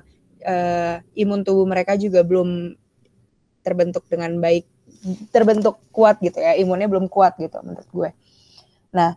[0.45, 2.76] uh, imun tubuh mereka juga belum
[3.65, 4.65] terbentuk dengan baik
[5.32, 8.10] terbentuk kuat gitu ya imunnya belum kuat gitu menurut gue.
[8.95, 9.15] Nah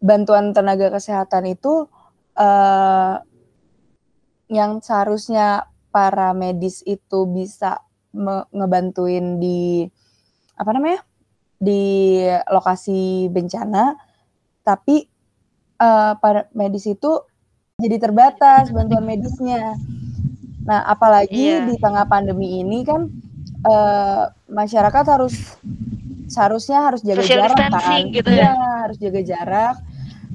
[0.00, 1.88] bantuan tenaga kesehatan itu
[2.36, 3.16] uh,
[4.50, 7.84] yang seharusnya para medis itu bisa
[8.50, 9.86] ngebantuin di
[10.58, 11.06] apa namanya
[11.60, 13.92] di lokasi bencana,
[14.64, 15.04] tapi
[15.76, 17.20] uh, para medis itu
[17.76, 19.76] jadi terbatas bantuan medisnya.
[20.64, 21.68] Nah, apalagi yeah.
[21.68, 23.12] di tengah pandemi ini kan
[23.68, 25.60] uh, masyarakat harus
[26.32, 28.56] seharusnya harus jaga Social jarak kan, gitu ya.
[28.56, 28.56] ya
[28.88, 29.76] harus jaga jarak.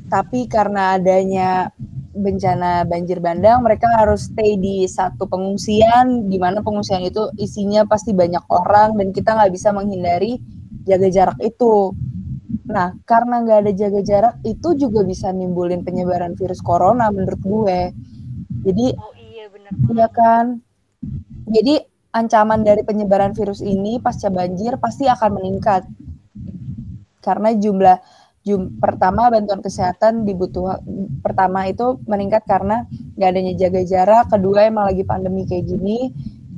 [0.06, 1.74] Tapi karena adanya
[2.14, 8.14] bencana banjir bandang, mereka harus stay di satu pengungsian, di mana pengungsian itu isinya pasti
[8.14, 10.38] banyak orang dan kita nggak bisa menghindari
[10.86, 11.92] jaga jarak itu.
[12.66, 17.80] Nah, karena nggak ada jaga jarak itu juga bisa nimbulin penyebaran virus corona menurut gue.
[18.66, 19.72] Jadi, oh iya benar.
[19.92, 20.46] Iya kan.
[21.46, 21.78] Jadi
[22.16, 25.84] ancaman dari penyebaran virus ini pasca banjir pasti akan meningkat.
[27.22, 27.98] Karena jumlah
[28.46, 30.78] jum, pertama bantuan kesehatan dibutuh
[31.26, 32.86] pertama itu meningkat karena
[33.18, 36.14] nggak adanya jaga jarak, kedua emang lagi pandemi kayak gini,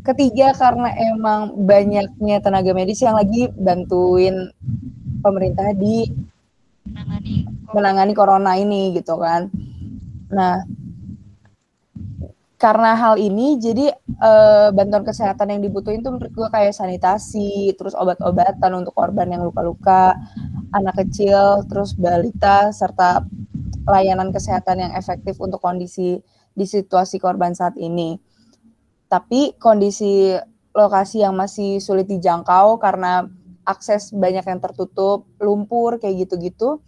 [0.08, 4.48] Ketiga karena emang banyaknya tenaga medis yang lagi bantuin
[5.20, 6.08] pemerintah di
[6.88, 7.34] menangani,
[7.76, 9.52] menangani corona ini gitu kan.
[10.32, 10.64] Nah,
[12.56, 17.94] karena hal ini jadi uh, bantuan kesehatan yang dibutuhin tuh menurut gue kayak sanitasi, terus
[17.94, 20.16] obat-obatan untuk korban yang luka-luka,
[20.74, 23.28] anak kecil, terus balita serta
[23.86, 26.18] layanan kesehatan yang efektif untuk kondisi
[26.56, 28.18] di situasi korban saat ini.
[29.08, 30.36] Tapi kondisi
[30.76, 33.26] lokasi yang masih sulit dijangkau karena
[33.68, 36.80] akses banyak yang tertutup, lumpur kayak gitu-gitu,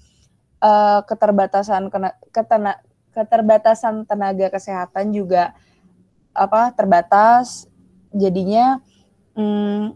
[0.64, 1.92] uh, keterbatasan
[2.32, 2.80] ketena,
[3.12, 5.52] keterbatasan tenaga kesehatan juga
[6.32, 7.68] apa terbatas.
[8.16, 8.80] Jadinya
[9.36, 9.94] um,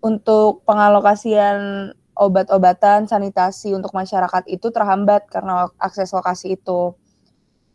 [0.00, 6.96] untuk pengalokasian obat-obatan, sanitasi untuk masyarakat itu terhambat karena akses lokasi itu.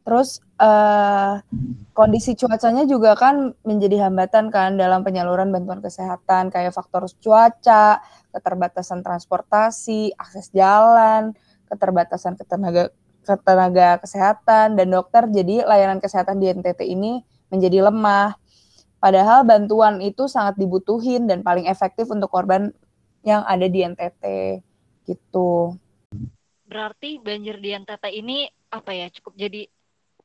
[0.01, 1.37] Terus uh,
[1.93, 8.01] kondisi cuacanya juga kan menjadi hambatan kan dalam penyaluran bantuan kesehatan kayak faktor cuaca,
[8.33, 11.37] keterbatasan transportasi, akses jalan,
[11.69, 12.89] keterbatasan ketenaga
[13.21, 15.29] ketenaga kesehatan dan dokter.
[15.29, 17.21] Jadi layanan kesehatan di NTT ini
[17.53, 18.33] menjadi lemah.
[18.97, 22.73] Padahal bantuan itu sangat dibutuhin dan paling efektif untuk korban
[23.21, 24.23] yang ada di NTT
[25.05, 25.77] gitu.
[26.65, 29.67] Berarti banjir di NTT ini apa ya cukup jadi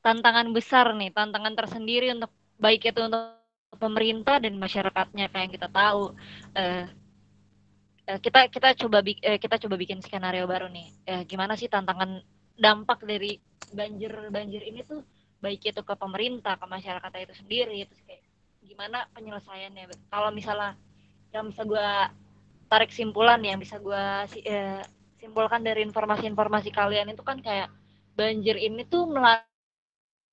[0.06, 2.30] tantangan besar nih, tantangan tersendiri untuk
[2.62, 3.42] baik itu untuk
[3.74, 6.14] pemerintah dan masyarakatnya kayak yang kita tahu.
[6.54, 6.86] Uh,
[8.22, 10.94] kita kita coba uh, kita coba bikin skenario baru nih.
[11.10, 12.22] Uh, gimana sih tantangan
[12.54, 13.42] dampak dari
[13.74, 15.02] banjir banjir ini tuh
[15.42, 18.22] baik itu ke pemerintah, ke masyarakat itu sendiri, itu kayak
[18.62, 19.90] gimana penyelesaiannya.
[20.06, 20.78] Kalau misalnya
[21.34, 21.88] yang bisa gue
[22.70, 24.04] tarik simpulan yang bisa gue
[25.18, 27.68] simpulkan dari informasi-informasi kalian itu kan kayak
[28.14, 29.55] banjir ini tuh melanda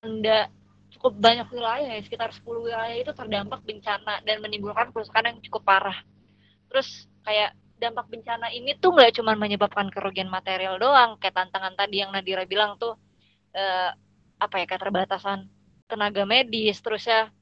[0.04, 0.52] melanda
[0.92, 5.64] cukup banyak wilayah ya, sekitar 10 wilayah itu terdampak bencana dan menimbulkan kerusakan yang cukup
[5.64, 5.98] parah.
[6.68, 12.04] Terus kayak dampak bencana ini tuh nggak cuma menyebabkan kerugian material doang, kayak tantangan tadi
[12.04, 12.94] yang Nadira bilang tuh
[13.56, 13.90] eh,
[14.38, 15.48] apa ya keterbatasan
[15.88, 17.32] tenaga medis, terus ya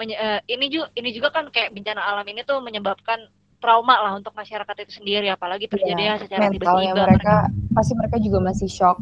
[0.00, 3.30] menye, eh, ini juga ini juga kan kayak bencana alam ini tuh menyebabkan
[3.62, 7.36] trauma lah untuk masyarakat itu sendiri apalagi terjadi ya, secara tiba-tiba mereka, mereka
[7.72, 9.00] pasti mereka juga masih shock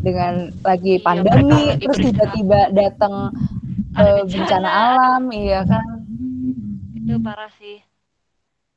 [0.00, 3.32] dengan lagi iya, pandemi terus tiba-tiba datang
[3.96, 5.22] uh, bencana alam.
[5.32, 5.86] iya kan?
[6.96, 7.84] Itu parah sih.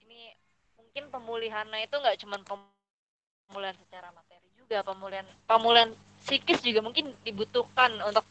[0.04, 0.36] Ini
[0.80, 5.90] mungkin pemulihannya itu nggak cuma pemulihan secara materi juga pemulihan pemulihan
[6.24, 8.24] psikis juga mungkin dibutuhkan untuk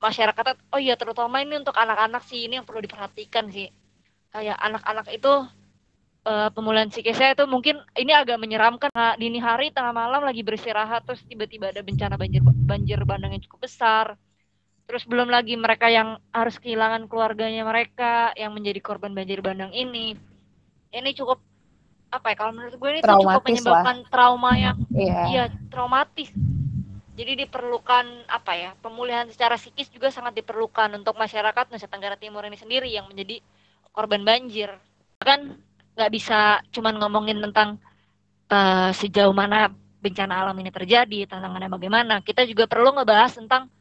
[0.00, 0.60] masyarakat.
[0.72, 3.72] Oh iya terutama ini untuk anak-anak sih ini yang perlu diperhatikan sih.
[4.28, 5.32] Kayak anak-anak itu
[6.24, 8.90] uh, pemulihan psikisnya itu mungkin ini agak menyeramkan.
[8.92, 13.44] Nah, dini hari tengah malam lagi beristirahat terus tiba-tiba ada bencana banjir banjir bandang yang
[13.44, 14.16] cukup besar.
[14.84, 20.12] Terus belum lagi mereka yang harus kehilangan keluarganya mereka yang menjadi korban banjir bandang ini.
[20.92, 21.40] Ini cukup
[22.12, 24.10] apa ya kalau menurut gue ini cukup menyebabkan lah.
[24.12, 25.24] trauma yang yeah.
[25.32, 26.30] iya traumatis.
[27.14, 32.42] Jadi diperlukan apa ya pemulihan secara psikis juga sangat diperlukan untuk masyarakat Nusa Tenggara Timur
[32.42, 33.38] ini sendiri yang menjadi
[33.94, 34.74] korban banjir.
[35.22, 35.62] Kan
[35.94, 37.78] nggak bisa cuman ngomongin tentang
[38.50, 39.70] uh, sejauh mana
[40.04, 42.20] bencana alam ini terjadi, tantangannya bagaimana.
[42.20, 43.72] Kita juga perlu ngebahas tentang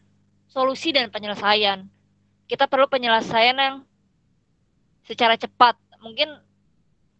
[0.47, 1.83] solusi dan penyelesaian.
[2.47, 3.75] Kita perlu penyelesaian yang
[5.03, 5.75] secara cepat.
[5.99, 6.31] Mungkin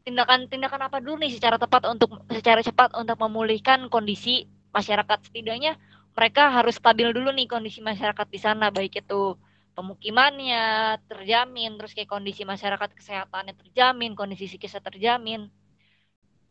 [0.08, 5.80] tindakan-tindakan apa dulu nih secara tepat untuk secara cepat untuk memulihkan kondisi masyarakat setidaknya
[6.12, 9.40] mereka harus stabil dulu nih kondisi masyarakat di sana baik itu
[9.74, 15.50] pemukimannya terjamin, terus kayak kondisi masyarakat kesehatannya terjamin, kondisi psikisnya terjamin.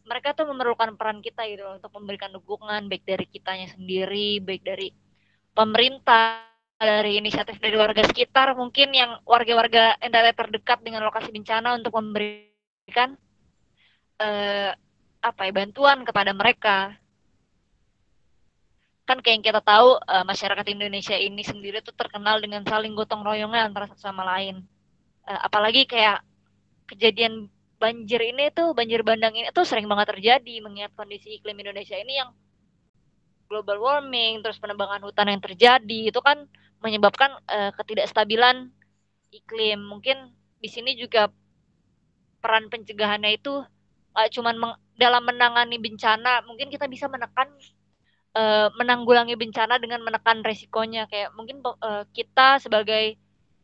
[0.02, 4.90] Mereka tuh memerlukan peran kita gitu untuk memberikan dukungan baik dari kitanya sendiri, baik dari
[5.54, 6.42] pemerintah,
[6.82, 13.14] dari inisiatif dari warga sekitar, mungkin yang warga-warga NTT terdekat dengan lokasi bencana untuk memberikan
[14.18, 14.74] eh,
[15.22, 16.98] apa ya bantuan kepada mereka
[19.12, 23.20] kan kayak yang kita tahu uh, masyarakat Indonesia ini sendiri tuh terkenal dengan saling gotong
[23.20, 24.64] royongnya antara satu sama lain.
[25.28, 26.24] Uh, apalagi kayak
[26.88, 31.98] kejadian banjir ini tuh banjir bandang ini tuh sering banget terjadi mengingat kondisi iklim Indonesia
[32.00, 32.32] ini yang
[33.52, 36.48] global warming terus penebangan hutan yang terjadi itu kan
[36.80, 38.72] menyebabkan uh, ketidakstabilan
[39.28, 39.76] iklim.
[39.92, 41.28] Mungkin di sini juga
[42.40, 43.60] peran pencegahannya itu
[44.16, 47.48] uh, cuman meng dalam menangani bencana, mungkin kita bisa menekan
[48.36, 51.08] uh, menanggulangi bencana dengan menekan resikonya.
[51.08, 53.16] Kayak mungkin uh, kita sebagai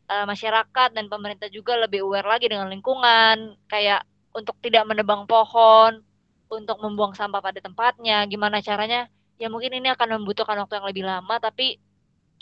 [0.08, 3.56] uh, masyarakat dan pemerintah juga lebih aware lagi dengan lingkungan.
[3.68, 6.04] Kayak untuk tidak menebang pohon
[6.48, 9.08] untuk membuang sampah pada tempatnya gimana caranya?
[9.38, 11.78] Ya mungkin ini akan membutuhkan waktu yang lebih lama tapi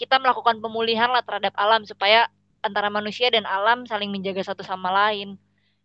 [0.00, 2.28] kita melakukan pemulihan lah terhadap alam supaya
[2.64, 5.36] antara manusia dan alam saling menjaga satu sama lain.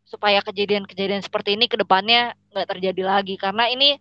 [0.06, 3.36] Supaya kejadian-kejadian seperti ini ke depannya nggak terjadi lagi.
[3.40, 3.96] Karena ini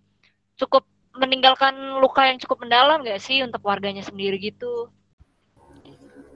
[0.58, 0.84] cukup
[1.14, 4.90] meninggalkan luka yang cukup mendalam gak sih untuk warganya sendiri gitu?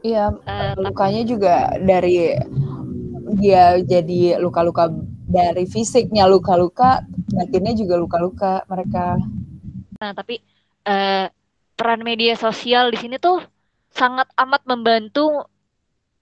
[0.05, 2.37] Iya, uh, lukanya juga dari
[3.41, 4.93] dia jadi luka-luka
[5.25, 7.01] dari fisiknya luka-luka,
[7.33, 9.16] batinnya juga luka-luka mereka.
[9.97, 10.45] Nah, tapi
[10.85, 11.27] uh,
[11.75, 13.41] peran media sosial di sini tuh
[13.89, 15.49] sangat amat membantu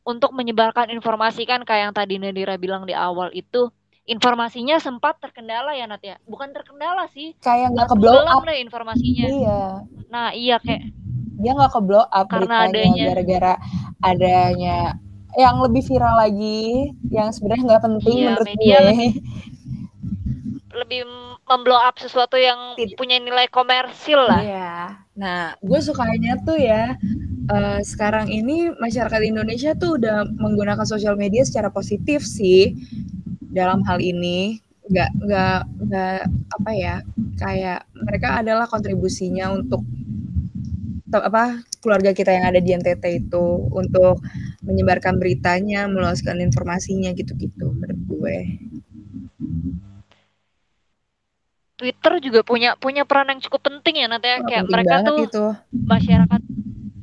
[0.06, 3.70] untuk menyebarkan informasi kan kayak yang tadi Nadira bilang di awal itu
[4.06, 6.16] informasinya sempat terkendala ya Nat ya?
[6.26, 7.34] Bukan terkendala sih.
[7.38, 8.42] Kayak nggak ke blow up.
[8.42, 9.26] deh informasinya.
[9.30, 9.62] Iya.
[10.10, 10.90] Nah iya kayak
[11.42, 13.04] dia nggak ke blow up karena adanya.
[13.10, 13.54] gara-gara
[14.02, 14.78] adanya
[15.32, 18.84] yang lebih viral lagi yang sebenarnya nggak penting iya, menurut media gue.
[18.84, 19.10] lebih,
[20.76, 21.00] lebih
[21.48, 23.00] memblow up sesuatu yang Tidak.
[23.00, 24.40] punya nilai komersil lah.
[24.44, 24.72] Iya.
[25.12, 26.96] Nah, gue sukanya tuh ya
[27.52, 32.76] uh, sekarang ini masyarakat Indonesia tuh udah menggunakan sosial media secara positif sih
[33.52, 34.58] dalam hal ini.
[34.82, 36.18] Gak nggak nggak
[36.58, 36.96] apa ya
[37.38, 39.86] kayak mereka adalah kontribusinya untuk
[41.12, 44.18] apa keluarga kita yang ada di NTT itu untuk
[44.64, 48.36] menyebarkan beritanya, meluaskan informasinya gitu-gitu menurut gue.
[51.82, 54.38] Twitter juga punya punya peran yang cukup penting ya nanti ya.
[54.38, 55.46] Oh, kayak mereka tuh itu.
[55.74, 56.40] masyarakat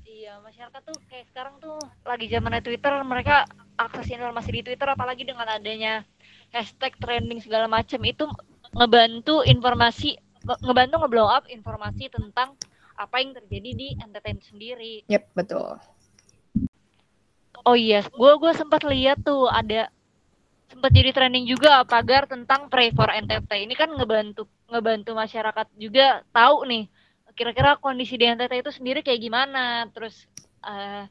[0.08, 1.76] iya masyarakat tuh kayak sekarang tuh
[2.08, 3.43] lagi zamannya Twitter mereka
[3.76, 6.08] akses informasi di Twitter apalagi dengan adanya
[6.50, 8.26] hashtag trending segala macam itu
[8.74, 10.18] ngebantu informasi
[10.64, 12.56] ngebantu ngeblow up informasi tentang
[13.00, 15.08] apa yang terjadi di entertain sendiri.
[15.08, 15.80] Yep, betul.
[17.64, 18.06] Oh iya, yes.
[18.12, 19.91] gue gue sempat lihat tuh ada
[20.70, 26.22] sempat jadi trending juga pagar tentang pray for NTT ini kan ngebantu ngebantu masyarakat juga
[26.30, 26.86] tahu nih
[27.34, 30.30] kira-kira kondisi di NTT itu sendiri kayak gimana terus
[30.62, 31.10] uh,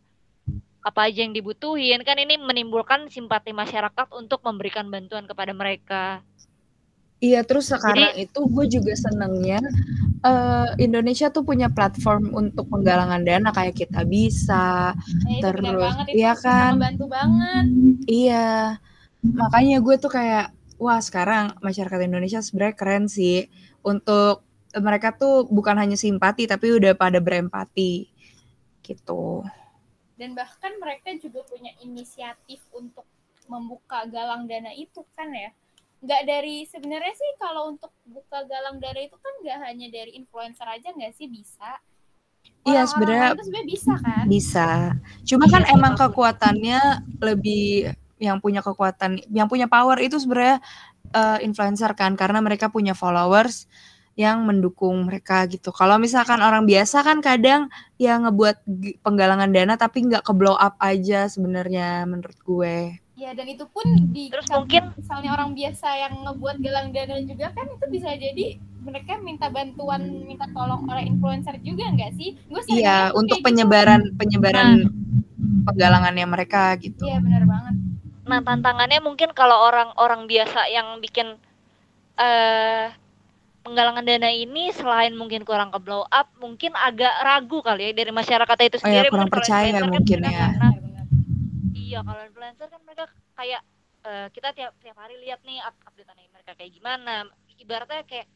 [0.83, 6.23] apa aja yang dibutuhin kan ini menimbulkan simpati masyarakat untuk memberikan bantuan kepada mereka
[7.19, 9.59] Iya, terus sekarang Jadi, itu gue juga senengnya
[10.23, 16.79] uh, Indonesia tuh punya platform untuk penggalangan dana kayak kita bisa, nah, terus iya kan?
[16.79, 17.67] Bantu banget.
[18.07, 18.79] Iya,
[19.23, 23.51] Makanya gue tuh kayak, wah sekarang masyarakat Indonesia sebenarnya keren sih
[23.83, 24.47] untuk
[24.79, 28.07] mereka tuh bukan hanya simpati tapi udah pada berempati
[28.87, 29.43] gitu.
[30.19, 33.07] Dan bahkan mereka juga punya inisiatif untuk
[33.47, 35.55] membuka galang dana itu kan ya.
[36.03, 40.67] Nggak dari sebenarnya sih kalau untuk buka galang dana itu kan nggak hanya dari influencer
[40.67, 41.79] aja nggak sih bisa.
[42.67, 44.25] Iya sebenarnya bisa kan?
[44.29, 44.69] Bisa.
[45.25, 46.81] Cuma iya, kan emang kekuatannya
[47.23, 50.59] lebih yang punya kekuatan, yang punya power itu sebenarnya
[51.15, 53.71] uh, influencer kan karena mereka punya followers
[54.19, 55.71] yang mendukung mereka gitu.
[55.71, 57.71] Kalau misalkan orang biasa kan kadang
[58.03, 58.67] ya ngebuat
[59.07, 62.99] penggalangan dana tapi nggak ke blow up aja sebenarnya menurut gue.
[63.15, 67.55] Ya dan itu pun di terus mungkin misalnya orang biasa yang ngebuat galang dana juga
[67.55, 72.35] kan itu bisa jadi mereka minta bantuan minta tolong oleh influencer juga nggak sih?
[72.51, 74.19] Gue Iya untuk penyebaran gitu.
[74.19, 75.63] penyebaran nah.
[75.71, 77.07] penggalangannya mereka gitu.
[77.07, 77.75] Iya benar banget.
[78.29, 81.41] Nah, tantangannya mungkin kalau orang-orang biasa yang bikin
[82.21, 82.93] uh,
[83.69, 88.09] penggalangan dana ini selain mungkin kurang ke blow up, mungkin agak ragu kali ya dari
[88.09, 89.05] masyarakat itu sendiri.
[89.05, 90.57] Oh ya, kurang percaya kan mungkin ya.
[90.57, 90.69] Karena,
[91.77, 93.05] iya, kalau influencer kan mereka
[93.37, 93.61] kayak
[94.09, 97.29] uh, kita tiap tiap hari lihat nih update mereka kayak gimana.
[97.61, 98.27] Ibaratnya kayak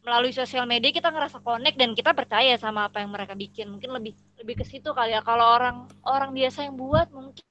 [0.00, 3.68] melalui sosial media kita ngerasa connect dan kita percaya sama apa yang mereka bikin.
[3.68, 5.20] Mungkin lebih lebih ke situ kali ya.
[5.20, 7.44] Kalau orang orang biasa yang buat mungkin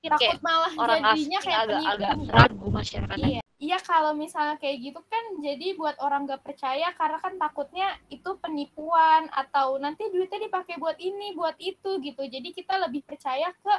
[0.00, 4.78] takut kayak malah orang jadinya kayak agak, agak ragu masyarakat iya iya kalau misalnya kayak
[4.78, 10.46] gitu kan jadi buat orang gak percaya karena kan takutnya itu penipuan atau nanti duitnya
[10.46, 12.22] dipakai buat ini buat itu gitu.
[12.22, 13.74] Jadi kita lebih percaya ke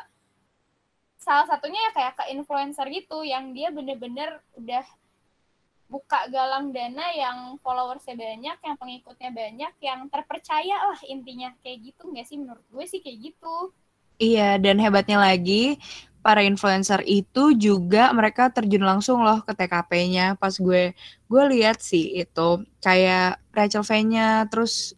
[1.20, 4.84] salah satunya ya kayak ke influencer gitu yang dia bener-bener udah
[5.90, 11.50] buka galang dana yang followersnya banyak, yang pengikutnya banyak, yang terpercaya lah intinya.
[11.66, 12.38] Kayak gitu nggak sih?
[12.38, 13.74] Menurut gue sih kayak gitu.
[14.20, 15.80] Iya, dan hebatnya lagi
[16.20, 20.91] para influencer itu juga mereka terjun langsung loh ke TKP-nya pas gue
[21.32, 22.49] gue lihat sih itu
[22.84, 24.93] kayak Rachel V-nya terus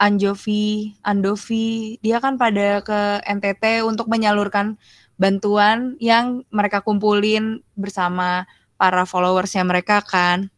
[0.00, 4.80] Anjovi, Andovi, dia kan pada ke NTT untuk menyalurkan
[5.20, 8.48] bantuan yang mereka kumpulin bersama
[8.80, 10.48] para followersnya mereka kan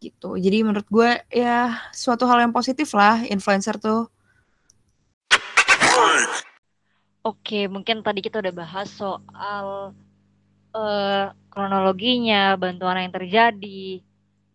[0.00, 0.40] gitu.
[0.40, 4.08] Jadi menurut gue ya suatu hal yang positif lah influencer tuh.
[7.20, 9.92] Oke, mungkin tadi kita udah bahas soal
[10.72, 14.00] uh, kronologinya, bantuan yang terjadi.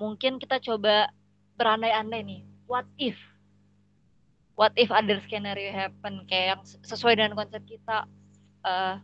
[0.02, 1.14] Mungkin kita coba
[1.62, 2.42] berandai-andai nih.
[2.66, 3.14] What if?
[4.58, 8.10] What if other scenario happen kayak yang sesuai dengan konsep kita
[8.66, 8.98] uh,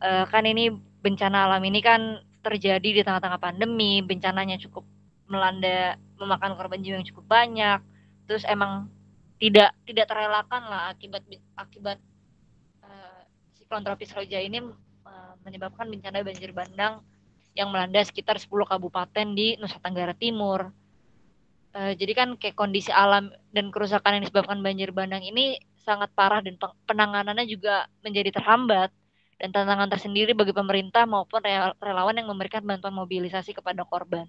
[0.00, 0.72] uh, kan ini
[1.04, 4.88] bencana alam ini kan terjadi di tengah-tengah pandemi, bencananya cukup
[5.28, 7.82] melanda memakan korban jiwa yang cukup banyak.
[8.24, 8.88] Terus emang
[9.36, 11.22] tidak tidak terelakkan lah akibat
[11.56, 11.98] akibat
[12.80, 13.20] uh,
[13.56, 14.64] siklon tropis Roja ini
[15.04, 17.04] uh, menyebabkan bencana banjir bandang
[17.56, 20.68] yang melanda sekitar 10 kabupaten di Nusa Tenggara Timur.
[21.76, 26.40] Uh, jadi kan kayak kondisi alam dan kerusakan yang disebabkan banjir bandang ini sangat parah
[26.40, 26.56] dan
[26.88, 28.90] penanganannya juga menjadi terhambat
[29.36, 31.44] dan tantangan tersendiri bagi pemerintah maupun
[31.78, 34.24] relawan yang memberikan bantuan mobilisasi kepada korban.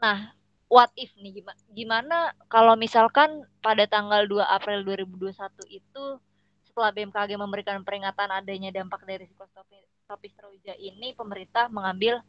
[0.00, 0.32] Nah,
[0.66, 5.32] what if nih gimana, kalau misalkan pada tanggal 2 April 2021
[5.70, 6.04] itu
[6.66, 10.34] setelah BMKG memberikan peringatan adanya dampak dari siklus tropis Tropis
[10.78, 12.22] ini pemerintah mengambil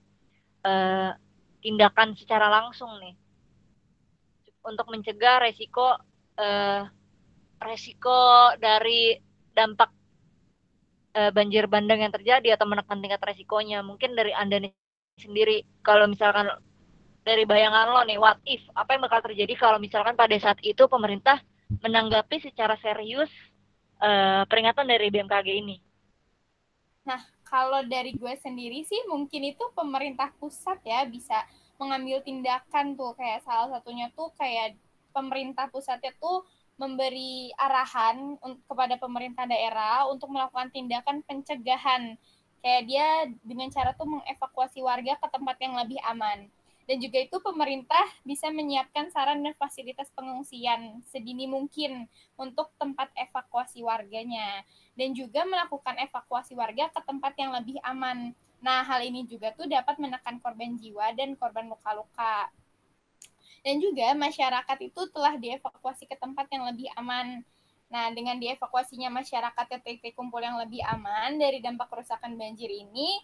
[0.66, 1.14] uh,
[1.62, 3.14] tindakan secara langsung nih
[4.66, 5.94] untuk mencegah resiko
[6.42, 6.82] uh,
[7.62, 9.18] resiko dari
[9.54, 9.90] dampak
[11.18, 13.82] uh, banjir bandang yang terjadi atau menekan tingkat resikonya.
[13.82, 14.74] Mungkin dari anda nih
[15.18, 16.50] sendiri kalau misalkan
[17.28, 20.88] dari bayangan lo nih what if apa yang bakal terjadi kalau misalkan pada saat itu
[20.88, 21.44] pemerintah
[21.84, 23.28] menanggapi secara serius
[24.00, 25.78] uh, peringatan dari BMKG ini
[27.04, 31.44] nah kalau dari gue sendiri sih mungkin itu pemerintah pusat ya bisa
[31.76, 34.80] mengambil tindakan tuh kayak salah satunya tuh kayak
[35.12, 36.44] pemerintah pusatnya tuh
[36.78, 38.38] memberi arahan
[38.70, 42.16] kepada pemerintah daerah untuk melakukan tindakan pencegahan.
[42.62, 43.08] Kayak dia
[43.42, 46.46] dengan cara tuh mengevakuasi warga ke tempat yang lebih aman.
[46.88, 52.08] Dan juga itu pemerintah bisa menyiapkan saran dan fasilitas pengungsian sedini mungkin
[52.40, 54.64] untuk tempat evakuasi warganya.
[54.96, 58.32] Dan juga melakukan evakuasi warga ke tempat yang lebih aman.
[58.64, 62.48] Nah, hal ini juga tuh dapat menekan korban jiwa dan korban luka-luka.
[63.68, 67.44] Dan juga masyarakat itu telah dievakuasi ke tempat yang lebih aman.
[67.92, 73.20] Nah, dengan dievakuasinya masyarakat ke titik kumpul yang lebih aman dari dampak kerusakan banjir ini,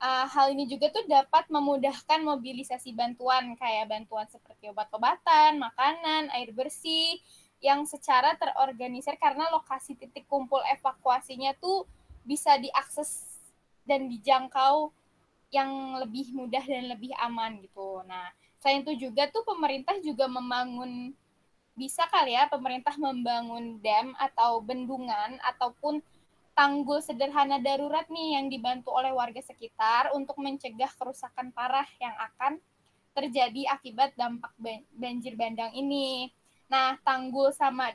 [0.00, 6.50] uh, hal ini juga tuh dapat memudahkan mobilisasi bantuan kayak bantuan seperti obat-obatan, makanan, air
[6.50, 7.20] bersih
[7.60, 11.84] yang secara terorganisir karena lokasi titik kumpul evakuasinya tuh
[12.24, 13.40] bisa diakses
[13.84, 14.90] dan dijangkau
[15.52, 18.00] yang lebih mudah dan lebih aman gitu.
[18.08, 21.16] Nah, Selain itu juga tuh pemerintah juga membangun
[21.72, 26.04] bisa kali ya pemerintah membangun dam atau bendungan ataupun
[26.54, 32.60] tanggul sederhana darurat nih yang dibantu oleh warga sekitar untuk mencegah kerusakan parah yang akan
[33.14, 34.52] terjadi akibat dampak
[34.94, 36.30] banjir bandang ini.
[36.70, 37.90] Nah, tanggul sama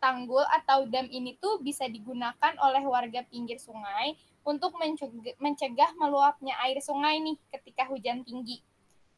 [0.00, 4.72] tanggul atau dam ini tuh bisa digunakan oleh warga pinggir sungai untuk
[5.38, 8.64] mencegah meluapnya air sungai nih ketika hujan tinggi.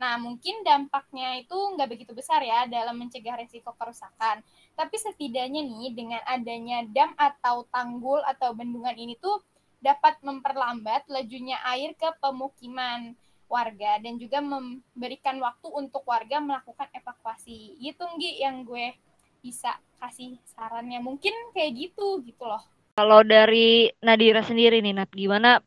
[0.02, 4.42] Nah, mungkin dampaknya itu nggak begitu besar ya dalam mencegah resiko kerusakan.
[4.74, 9.38] Tapi setidaknya nih, dengan adanya dam atau tanggul atau bendungan ini tuh
[9.78, 13.14] dapat memperlambat lajunya air ke pemukiman
[13.46, 17.78] warga dan juga memberikan waktu untuk warga melakukan evakuasi.
[17.78, 18.98] Itu Nggi yang gue
[19.38, 20.98] bisa kasih sarannya.
[20.98, 22.66] Mungkin kayak gitu gitu loh.
[22.98, 25.62] Kalau dari Nadira sendiri nih, Nat, gimana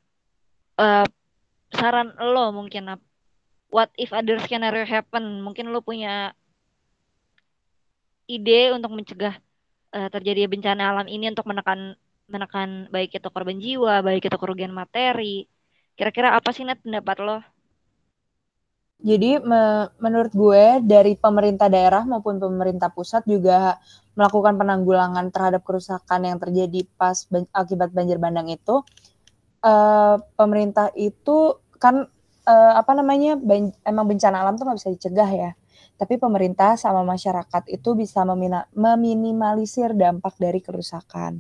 [0.76, 1.08] uh,
[1.72, 2.92] saran lo mungkin
[3.70, 6.34] what if other scenario happen mungkin lu punya
[8.26, 9.38] ide untuk mencegah
[9.94, 11.94] uh, terjadi bencana alam ini untuk menekan
[12.26, 15.46] menekan baik itu korban jiwa baik itu kerugian materi
[15.94, 17.38] kira-kira apa sih net pendapat lo
[19.06, 23.78] jadi me menurut gue dari pemerintah daerah maupun pemerintah pusat juga
[24.16, 28.82] melakukan penanggulangan terhadap kerusakan yang terjadi pas akibat banjir bandang itu.
[29.60, 32.08] Uh, pemerintah itu kan
[32.46, 35.52] uh, apa namanya ben, emang bencana alam tuh nggak bisa dicegah ya.
[35.96, 38.28] Tapi pemerintah sama masyarakat itu bisa
[38.76, 41.40] meminimalisir dampak dari kerusakan.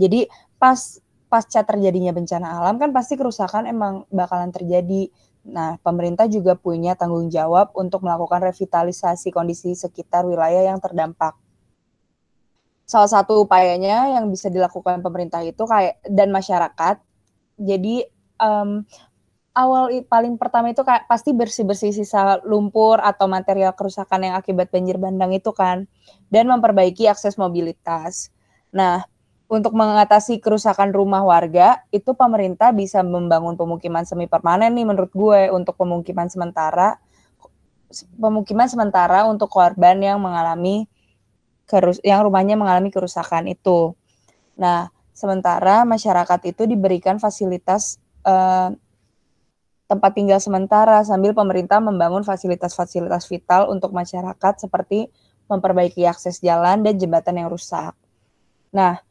[0.00, 0.24] Jadi
[0.56, 5.10] pas pasca terjadinya bencana alam kan pasti kerusakan emang bakalan terjadi.
[5.44, 11.36] Nah, pemerintah juga punya tanggung jawab untuk melakukan revitalisasi kondisi sekitar wilayah yang terdampak.
[12.88, 16.96] Salah satu upayanya yang bisa dilakukan pemerintah itu kayak dan masyarakat.
[17.60, 18.08] Jadi
[18.40, 18.88] um,
[19.54, 24.98] awal paling pertama itu kayak pasti bersih-bersih sisa lumpur atau material kerusakan yang akibat banjir
[24.98, 25.86] bandang itu kan
[26.28, 28.34] dan memperbaiki akses mobilitas.
[28.74, 29.06] Nah,
[29.46, 35.54] untuk mengatasi kerusakan rumah warga itu pemerintah bisa membangun pemukiman semi permanen nih menurut gue
[35.54, 36.98] untuk pemukiman sementara
[38.18, 40.90] pemukiman sementara untuk korban yang mengalami
[41.70, 43.94] kerus yang rumahnya mengalami kerusakan itu.
[44.58, 48.74] Nah, sementara masyarakat itu diberikan fasilitas uh,
[49.84, 55.12] tempat tinggal sementara sambil pemerintah membangun fasilitas-fasilitas vital untuk masyarakat seperti
[55.46, 57.92] memperbaiki akses jalan dan jembatan yang rusak.
[58.72, 59.04] Nah,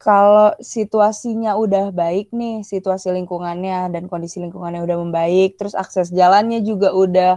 [0.00, 6.64] kalau situasinya udah baik nih, situasi lingkungannya dan kondisi lingkungannya udah membaik, terus akses jalannya
[6.64, 7.36] juga udah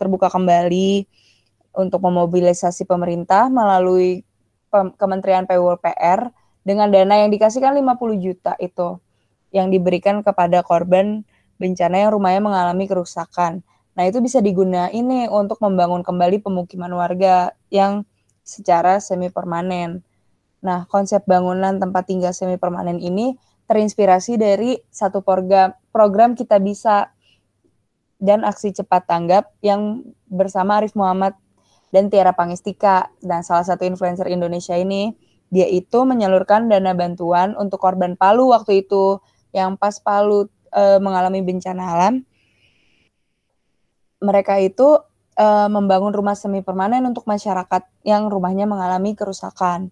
[0.00, 1.04] terbuka kembali
[1.76, 4.24] untuk memobilisasi pemerintah melalui
[4.70, 6.30] Kementerian PUPR
[6.62, 9.02] dengan dana yang dikasihkan 50 juta itu
[9.50, 11.26] yang diberikan kepada korban
[11.60, 13.60] bencana yang rumahnya mengalami kerusakan.
[13.92, 18.08] Nah, itu bisa digunakan ini untuk membangun kembali pemukiman warga yang
[18.40, 20.00] secara semi permanen.
[20.64, 23.36] Nah, konsep bangunan tempat tinggal semi permanen ini
[23.68, 27.12] terinspirasi dari satu program program kita bisa
[28.20, 31.36] dan aksi cepat tanggap yang bersama Arif Muhammad
[31.94, 33.08] dan Tiara Pangestika.
[33.20, 35.16] Dan salah satu influencer Indonesia ini,
[35.48, 39.18] dia itu menyalurkan dana bantuan untuk korban Palu waktu itu
[39.50, 42.14] yang pas Palu e, mengalami bencana alam.
[44.22, 44.98] Mereka itu
[45.34, 49.90] e, membangun rumah semi permanen untuk masyarakat yang rumahnya mengalami kerusakan.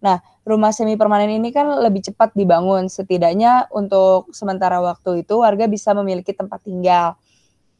[0.00, 2.88] Nah, rumah semi permanen ini kan lebih cepat dibangun.
[2.88, 7.20] Setidaknya untuk sementara waktu itu warga bisa memiliki tempat tinggal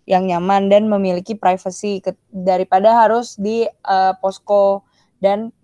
[0.05, 4.85] yang nyaman dan memiliki privacy daripada harus di uh, posko
[5.23, 5.55] dan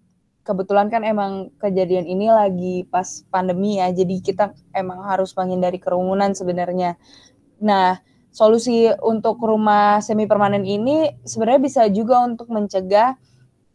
[0.46, 3.90] kebetulan kan emang kejadian ini lagi pas pandemi ya.
[3.90, 6.94] Jadi kita emang harus menghindari kerumunan sebenarnya.
[7.58, 7.98] Nah,
[8.30, 13.18] solusi untuk rumah semi permanen ini sebenarnya bisa juga untuk mencegah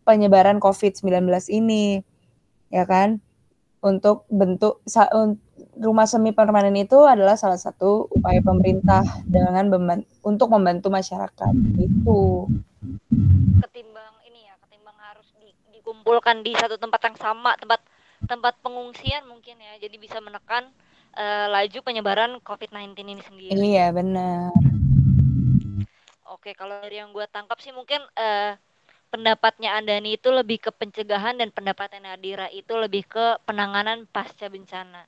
[0.07, 1.99] penyebaran COVID-19 ini
[2.71, 3.19] ya kan?
[3.81, 4.85] Untuk bentuk
[5.81, 12.45] rumah semi permanen itu adalah salah satu upaya pemerintah dengan membantu, untuk membantu masyarakat itu.
[13.65, 15.49] Ketimbang ini ya, ketimbang harus di,
[16.01, 17.77] dikumpulkan di satu tempat yang sama, tempat
[18.25, 20.65] tempat pengungsian mungkin ya, jadi bisa menekan
[21.13, 23.53] uh, laju penyebaran COVID-19 ini sendiri.
[23.53, 24.49] Iya benar.
[26.25, 28.57] Oke, kalau dari yang gue tangkap sih mungkin uh,
[29.13, 35.05] pendapatnya Andani itu lebih ke pencegahan dan pendapatnya Nadira itu lebih ke penanganan pasca bencana.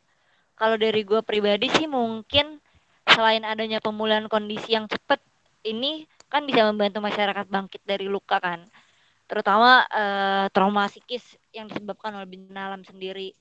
[0.53, 2.61] Kalau dari gue pribadi sih mungkin
[3.09, 5.17] selain adanya pemulihan kondisi yang cepat,
[5.65, 8.69] ini kan bisa membantu masyarakat bangkit dari luka kan.
[9.33, 13.33] Terutama eh, trauma psikis yang disebabkan oleh bencana alam sendiri.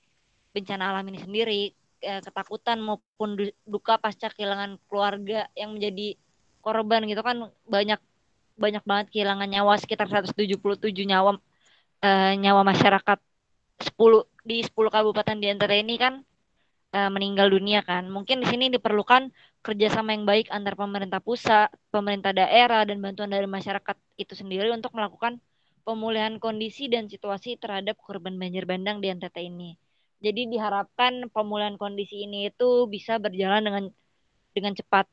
[0.49, 1.69] Bencana alam ini sendiri,
[2.01, 3.37] eh, ketakutan maupun
[3.69, 6.17] duka pasca kehilangan keluarga yang menjadi
[6.65, 8.01] korban gitu kan banyak
[8.57, 11.37] banyak banget kehilangan nyawa sekitar 177 nyawa
[12.01, 13.19] uh, nyawa masyarakat
[13.81, 16.23] 10 di 10 kabupaten di antara ini kan
[16.95, 18.07] uh, meninggal dunia kan.
[18.09, 19.29] Mungkin di sini diperlukan
[19.61, 24.95] kerjasama yang baik antar pemerintah pusat, pemerintah daerah dan bantuan dari masyarakat itu sendiri untuk
[24.95, 25.37] melakukan
[25.83, 29.75] pemulihan kondisi dan situasi terhadap korban banjir bandang di NTT ini.
[30.23, 33.83] Jadi diharapkan pemulihan kondisi ini itu bisa berjalan dengan
[34.55, 35.05] dengan cepat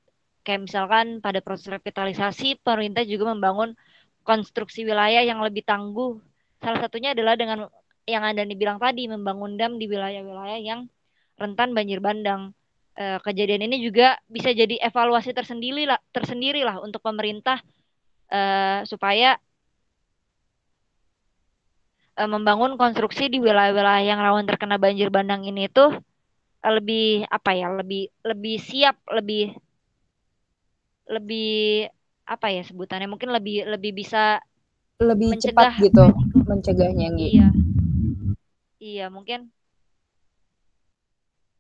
[0.47, 3.75] kayak misalkan pada proses revitalisasi pemerintah juga membangun
[4.23, 6.17] konstruksi wilayah yang lebih tangguh.
[6.63, 7.67] Salah satunya adalah dengan
[8.07, 10.87] yang Anda dibilang tadi membangun dam di wilayah-wilayah yang
[11.37, 12.53] rentan banjir bandang.
[12.95, 17.61] E, kejadian ini juga bisa jadi evaluasi tersendiri lah, tersendiri lah untuk pemerintah
[18.29, 18.41] e,
[18.85, 19.41] supaya
[22.21, 25.97] e, membangun konstruksi di wilayah-wilayah yang rawan terkena banjir bandang ini tuh
[26.61, 29.57] lebih apa ya, lebih lebih siap, lebih
[31.09, 31.89] lebih
[32.29, 34.39] apa ya sebutannya mungkin lebih lebih bisa
[35.01, 36.13] lebih cepat gitu
[36.49, 37.41] mencegahnya gitu.
[37.41, 37.49] Iya.
[38.81, 39.53] Iya, mungkin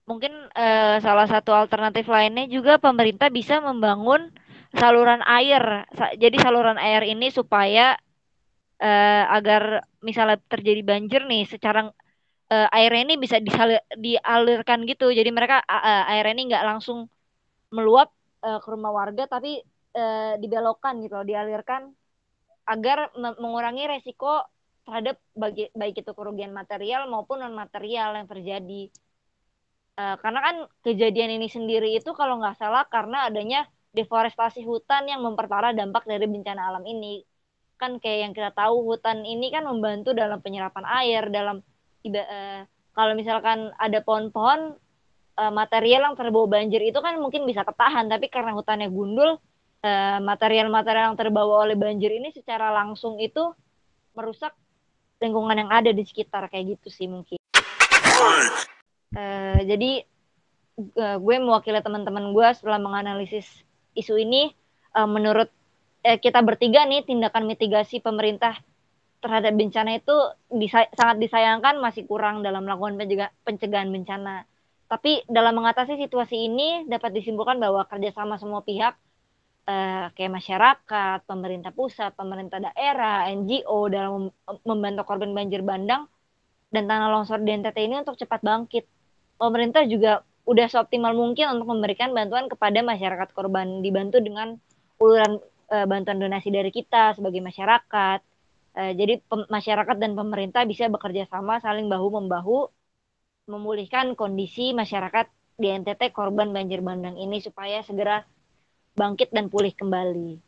[0.08, 4.32] mungkin uh, salah satu alternatif lainnya juga pemerintah bisa membangun
[4.74, 5.86] saluran air.
[6.18, 7.98] Jadi saluran air ini supaya
[8.80, 11.92] uh, agar misalnya terjadi banjir nih secara
[12.50, 15.12] uh, air ini bisa disalir, dialirkan gitu.
[15.12, 17.06] Jadi mereka uh, air ini nggak langsung
[17.70, 18.10] meluap
[18.42, 19.62] uh, ke rumah warga tapi
[19.94, 21.92] uh, dibelokkan gitu loh, dialirkan
[22.68, 24.46] agar mengurangi resiko
[24.86, 28.90] terhadap bagi, baik itu kerugian material maupun non material yang terjadi.
[29.98, 30.56] Uh, karena kan
[30.86, 36.26] kejadian ini sendiri itu kalau nggak salah karena adanya deforestasi hutan yang memperparah dampak dari
[36.30, 37.26] bencana alam ini.
[37.80, 41.64] Kan kayak yang kita tahu hutan ini kan membantu dalam penyerapan air, dalam
[42.04, 42.60] uh,
[42.92, 44.76] kalau misalkan ada pohon-pohon
[45.40, 49.40] uh, material yang terbawa banjir itu kan mungkin bisa ketahan tapi karena hutannya gundul
[49.80, 53.56] uh, material-material yang terbawa oleh banjir ini secara langsung itu
[54.12, 54.52] merusak
[55.20, 57.40] lingkungan yang ada di sekitar kayak gitu sih mungkin.
[59.10, 60.04] Uh, jadi
[60.96, 63.46] uh, gue mewakili teman-teman gue setelah menganalisis
[63.96, 64.52] isu ini
[64.96, 65.50] uh, menurut
[66.06, 68.56] uh, kita bertiga nih tindakan mitigasi pemerintah
[69.20, 70.16] terhadap bencana itu
[70.96, 72.96] sangat disayangkan masih kurang dalam melakukan
[73.44, 74.48] pencegahan bencana
[74.90, 78.98] tapi dalam mengatasi situasi ini dapat disimpulkan bahwa kerjasama semua pihak
[79.70, 84.34] eh, kayak masyarakat, pemerintah pusat, pemerintah daerah, NGO dalam
[84.66, 86.10] membantu korban banjir bandang
[86.74, 88.82] dan tanah longsor di NTT ini untuk cepat bangkit.
[89.38, 94.58] Pemerintah juga udah seoptimal mungkin untuk memberikan bantuan kepada masyarakat korban dibantu dengan
[94.98, 95.38] uluran
[95.70, 98.20] e, bantuan donasi dari kita sebagai masyarakat.
[98.74, 102.68] E, jadi masyarakat dan pemerintah bisa bekerja sama saling bahu membahu
[103.50, 105.26] memulihkan kondisi masyarakat
[105.60, 108.24] di NTT korban banjir bandang ini supaya segera
[108.96, 110.40] bangkit dan pulih kembali.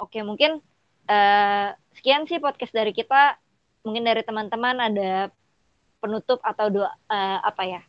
[0.00, 0.58] Oke, mungkin
[1.06, 3.38] uh, sekian sih podcast dari kita.
[3.86, 5.30] Mungkin dari teman-teman ada
[6.02, 7.82] penutup atau doa uh, apa ya?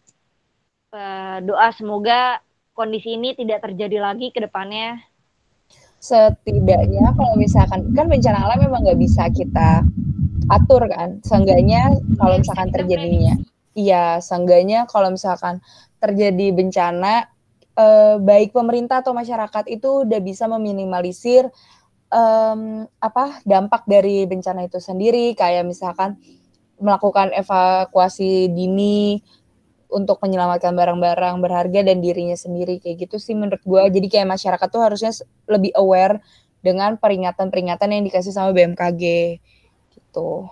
[0.94, 2.42] Uh, doa semoga
[2.78, 5.02] kondisi ini tidak terjadi lagi ke depannya.
[6.04, 9.88] Setidaknya kalau misalkan kan bencana alam memang nggak bisa kita
[10.52, 11.24] atur kan.
[11.24, 13.40] Seenggaknya kalau misalkan terjadinya,
[13.72, 15.64] iya, seenggaknya kalau misalkan
[16.04, 17.32] terjadi bencana,
[17.80, 21.48] eh, baik pemerintah atau masyarakat itu udah bisa meminimalisir
[22.14, 26.16] um, apa dampak dari bencana itu sendiri kayak misalkan
[26.78, 29.24] melakukan evakuasi dini
[29.94, 34.68] untuk menyelamatkan barang-barang berharga dan dirinya sendiri kayak gitu sih menurut gue jadi kayak masyarakat
[34.68, 35.14] tuh harusnya
[35.46, 36.18] lebih aware
[36.64, 39.04] dengan peringatan-peringatan yang dikasih sama BMKG
[39.94, 40.50] gitu.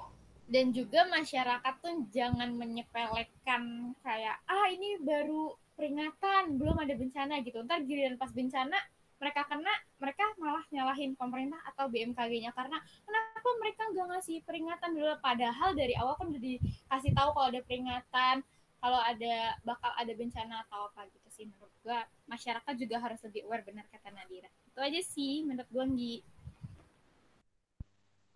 [0.52, 7.64] Dan juga masyarakat tuh jangan menyepelekan kayak ah ini baru peringatan belum ada bencana gitu.
[7.64, 8.76] Ntar giliran pas bencana
[9.22, 9.72] mereka kena
[10.02, 15.14] mereka malah nyalahin pemerintah atau BMKG-nya karena kenapa mereka nggak ngasih peringatan dulu?
[15.24, 18.36] Padahal dari awal kan udah dikasih tahu kalau ada peringatan
[18.82, 23.46] kalau ada bakal ada bencana atau apa gitu sih menurut gua masyarakat juga harus lebih
[23.46, 26.42] aware benar kata Nadira itu aja sih menurut gua Nggi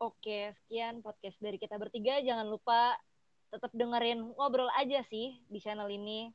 [0.03, 2.19] Oke, sekian podcast dari kita bertiga.
[2.19, 2.99] Jangan lupa
[3.47, 6.27] tetap dengerin ngobrol aja sih di channel ini.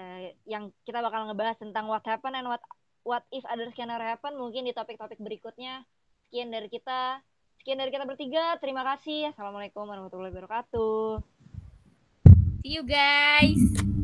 [0.00, 2.64] Eh, yang kita bakal ngebahas tentang what happened and what
[3.04, 5.84] what if others can happen mungkin di topik-topik berikutnya.
[6.26, 7.20] Sekian dari kita.
[7.60, 8.56] Sekian dari kita bertiga.
[8.56, 9.36] Terima kasih.
[9.36, 11.37] Assalamualaikum warahmatullahi wabarakatuh.
[12.64, 13.97] See you guys.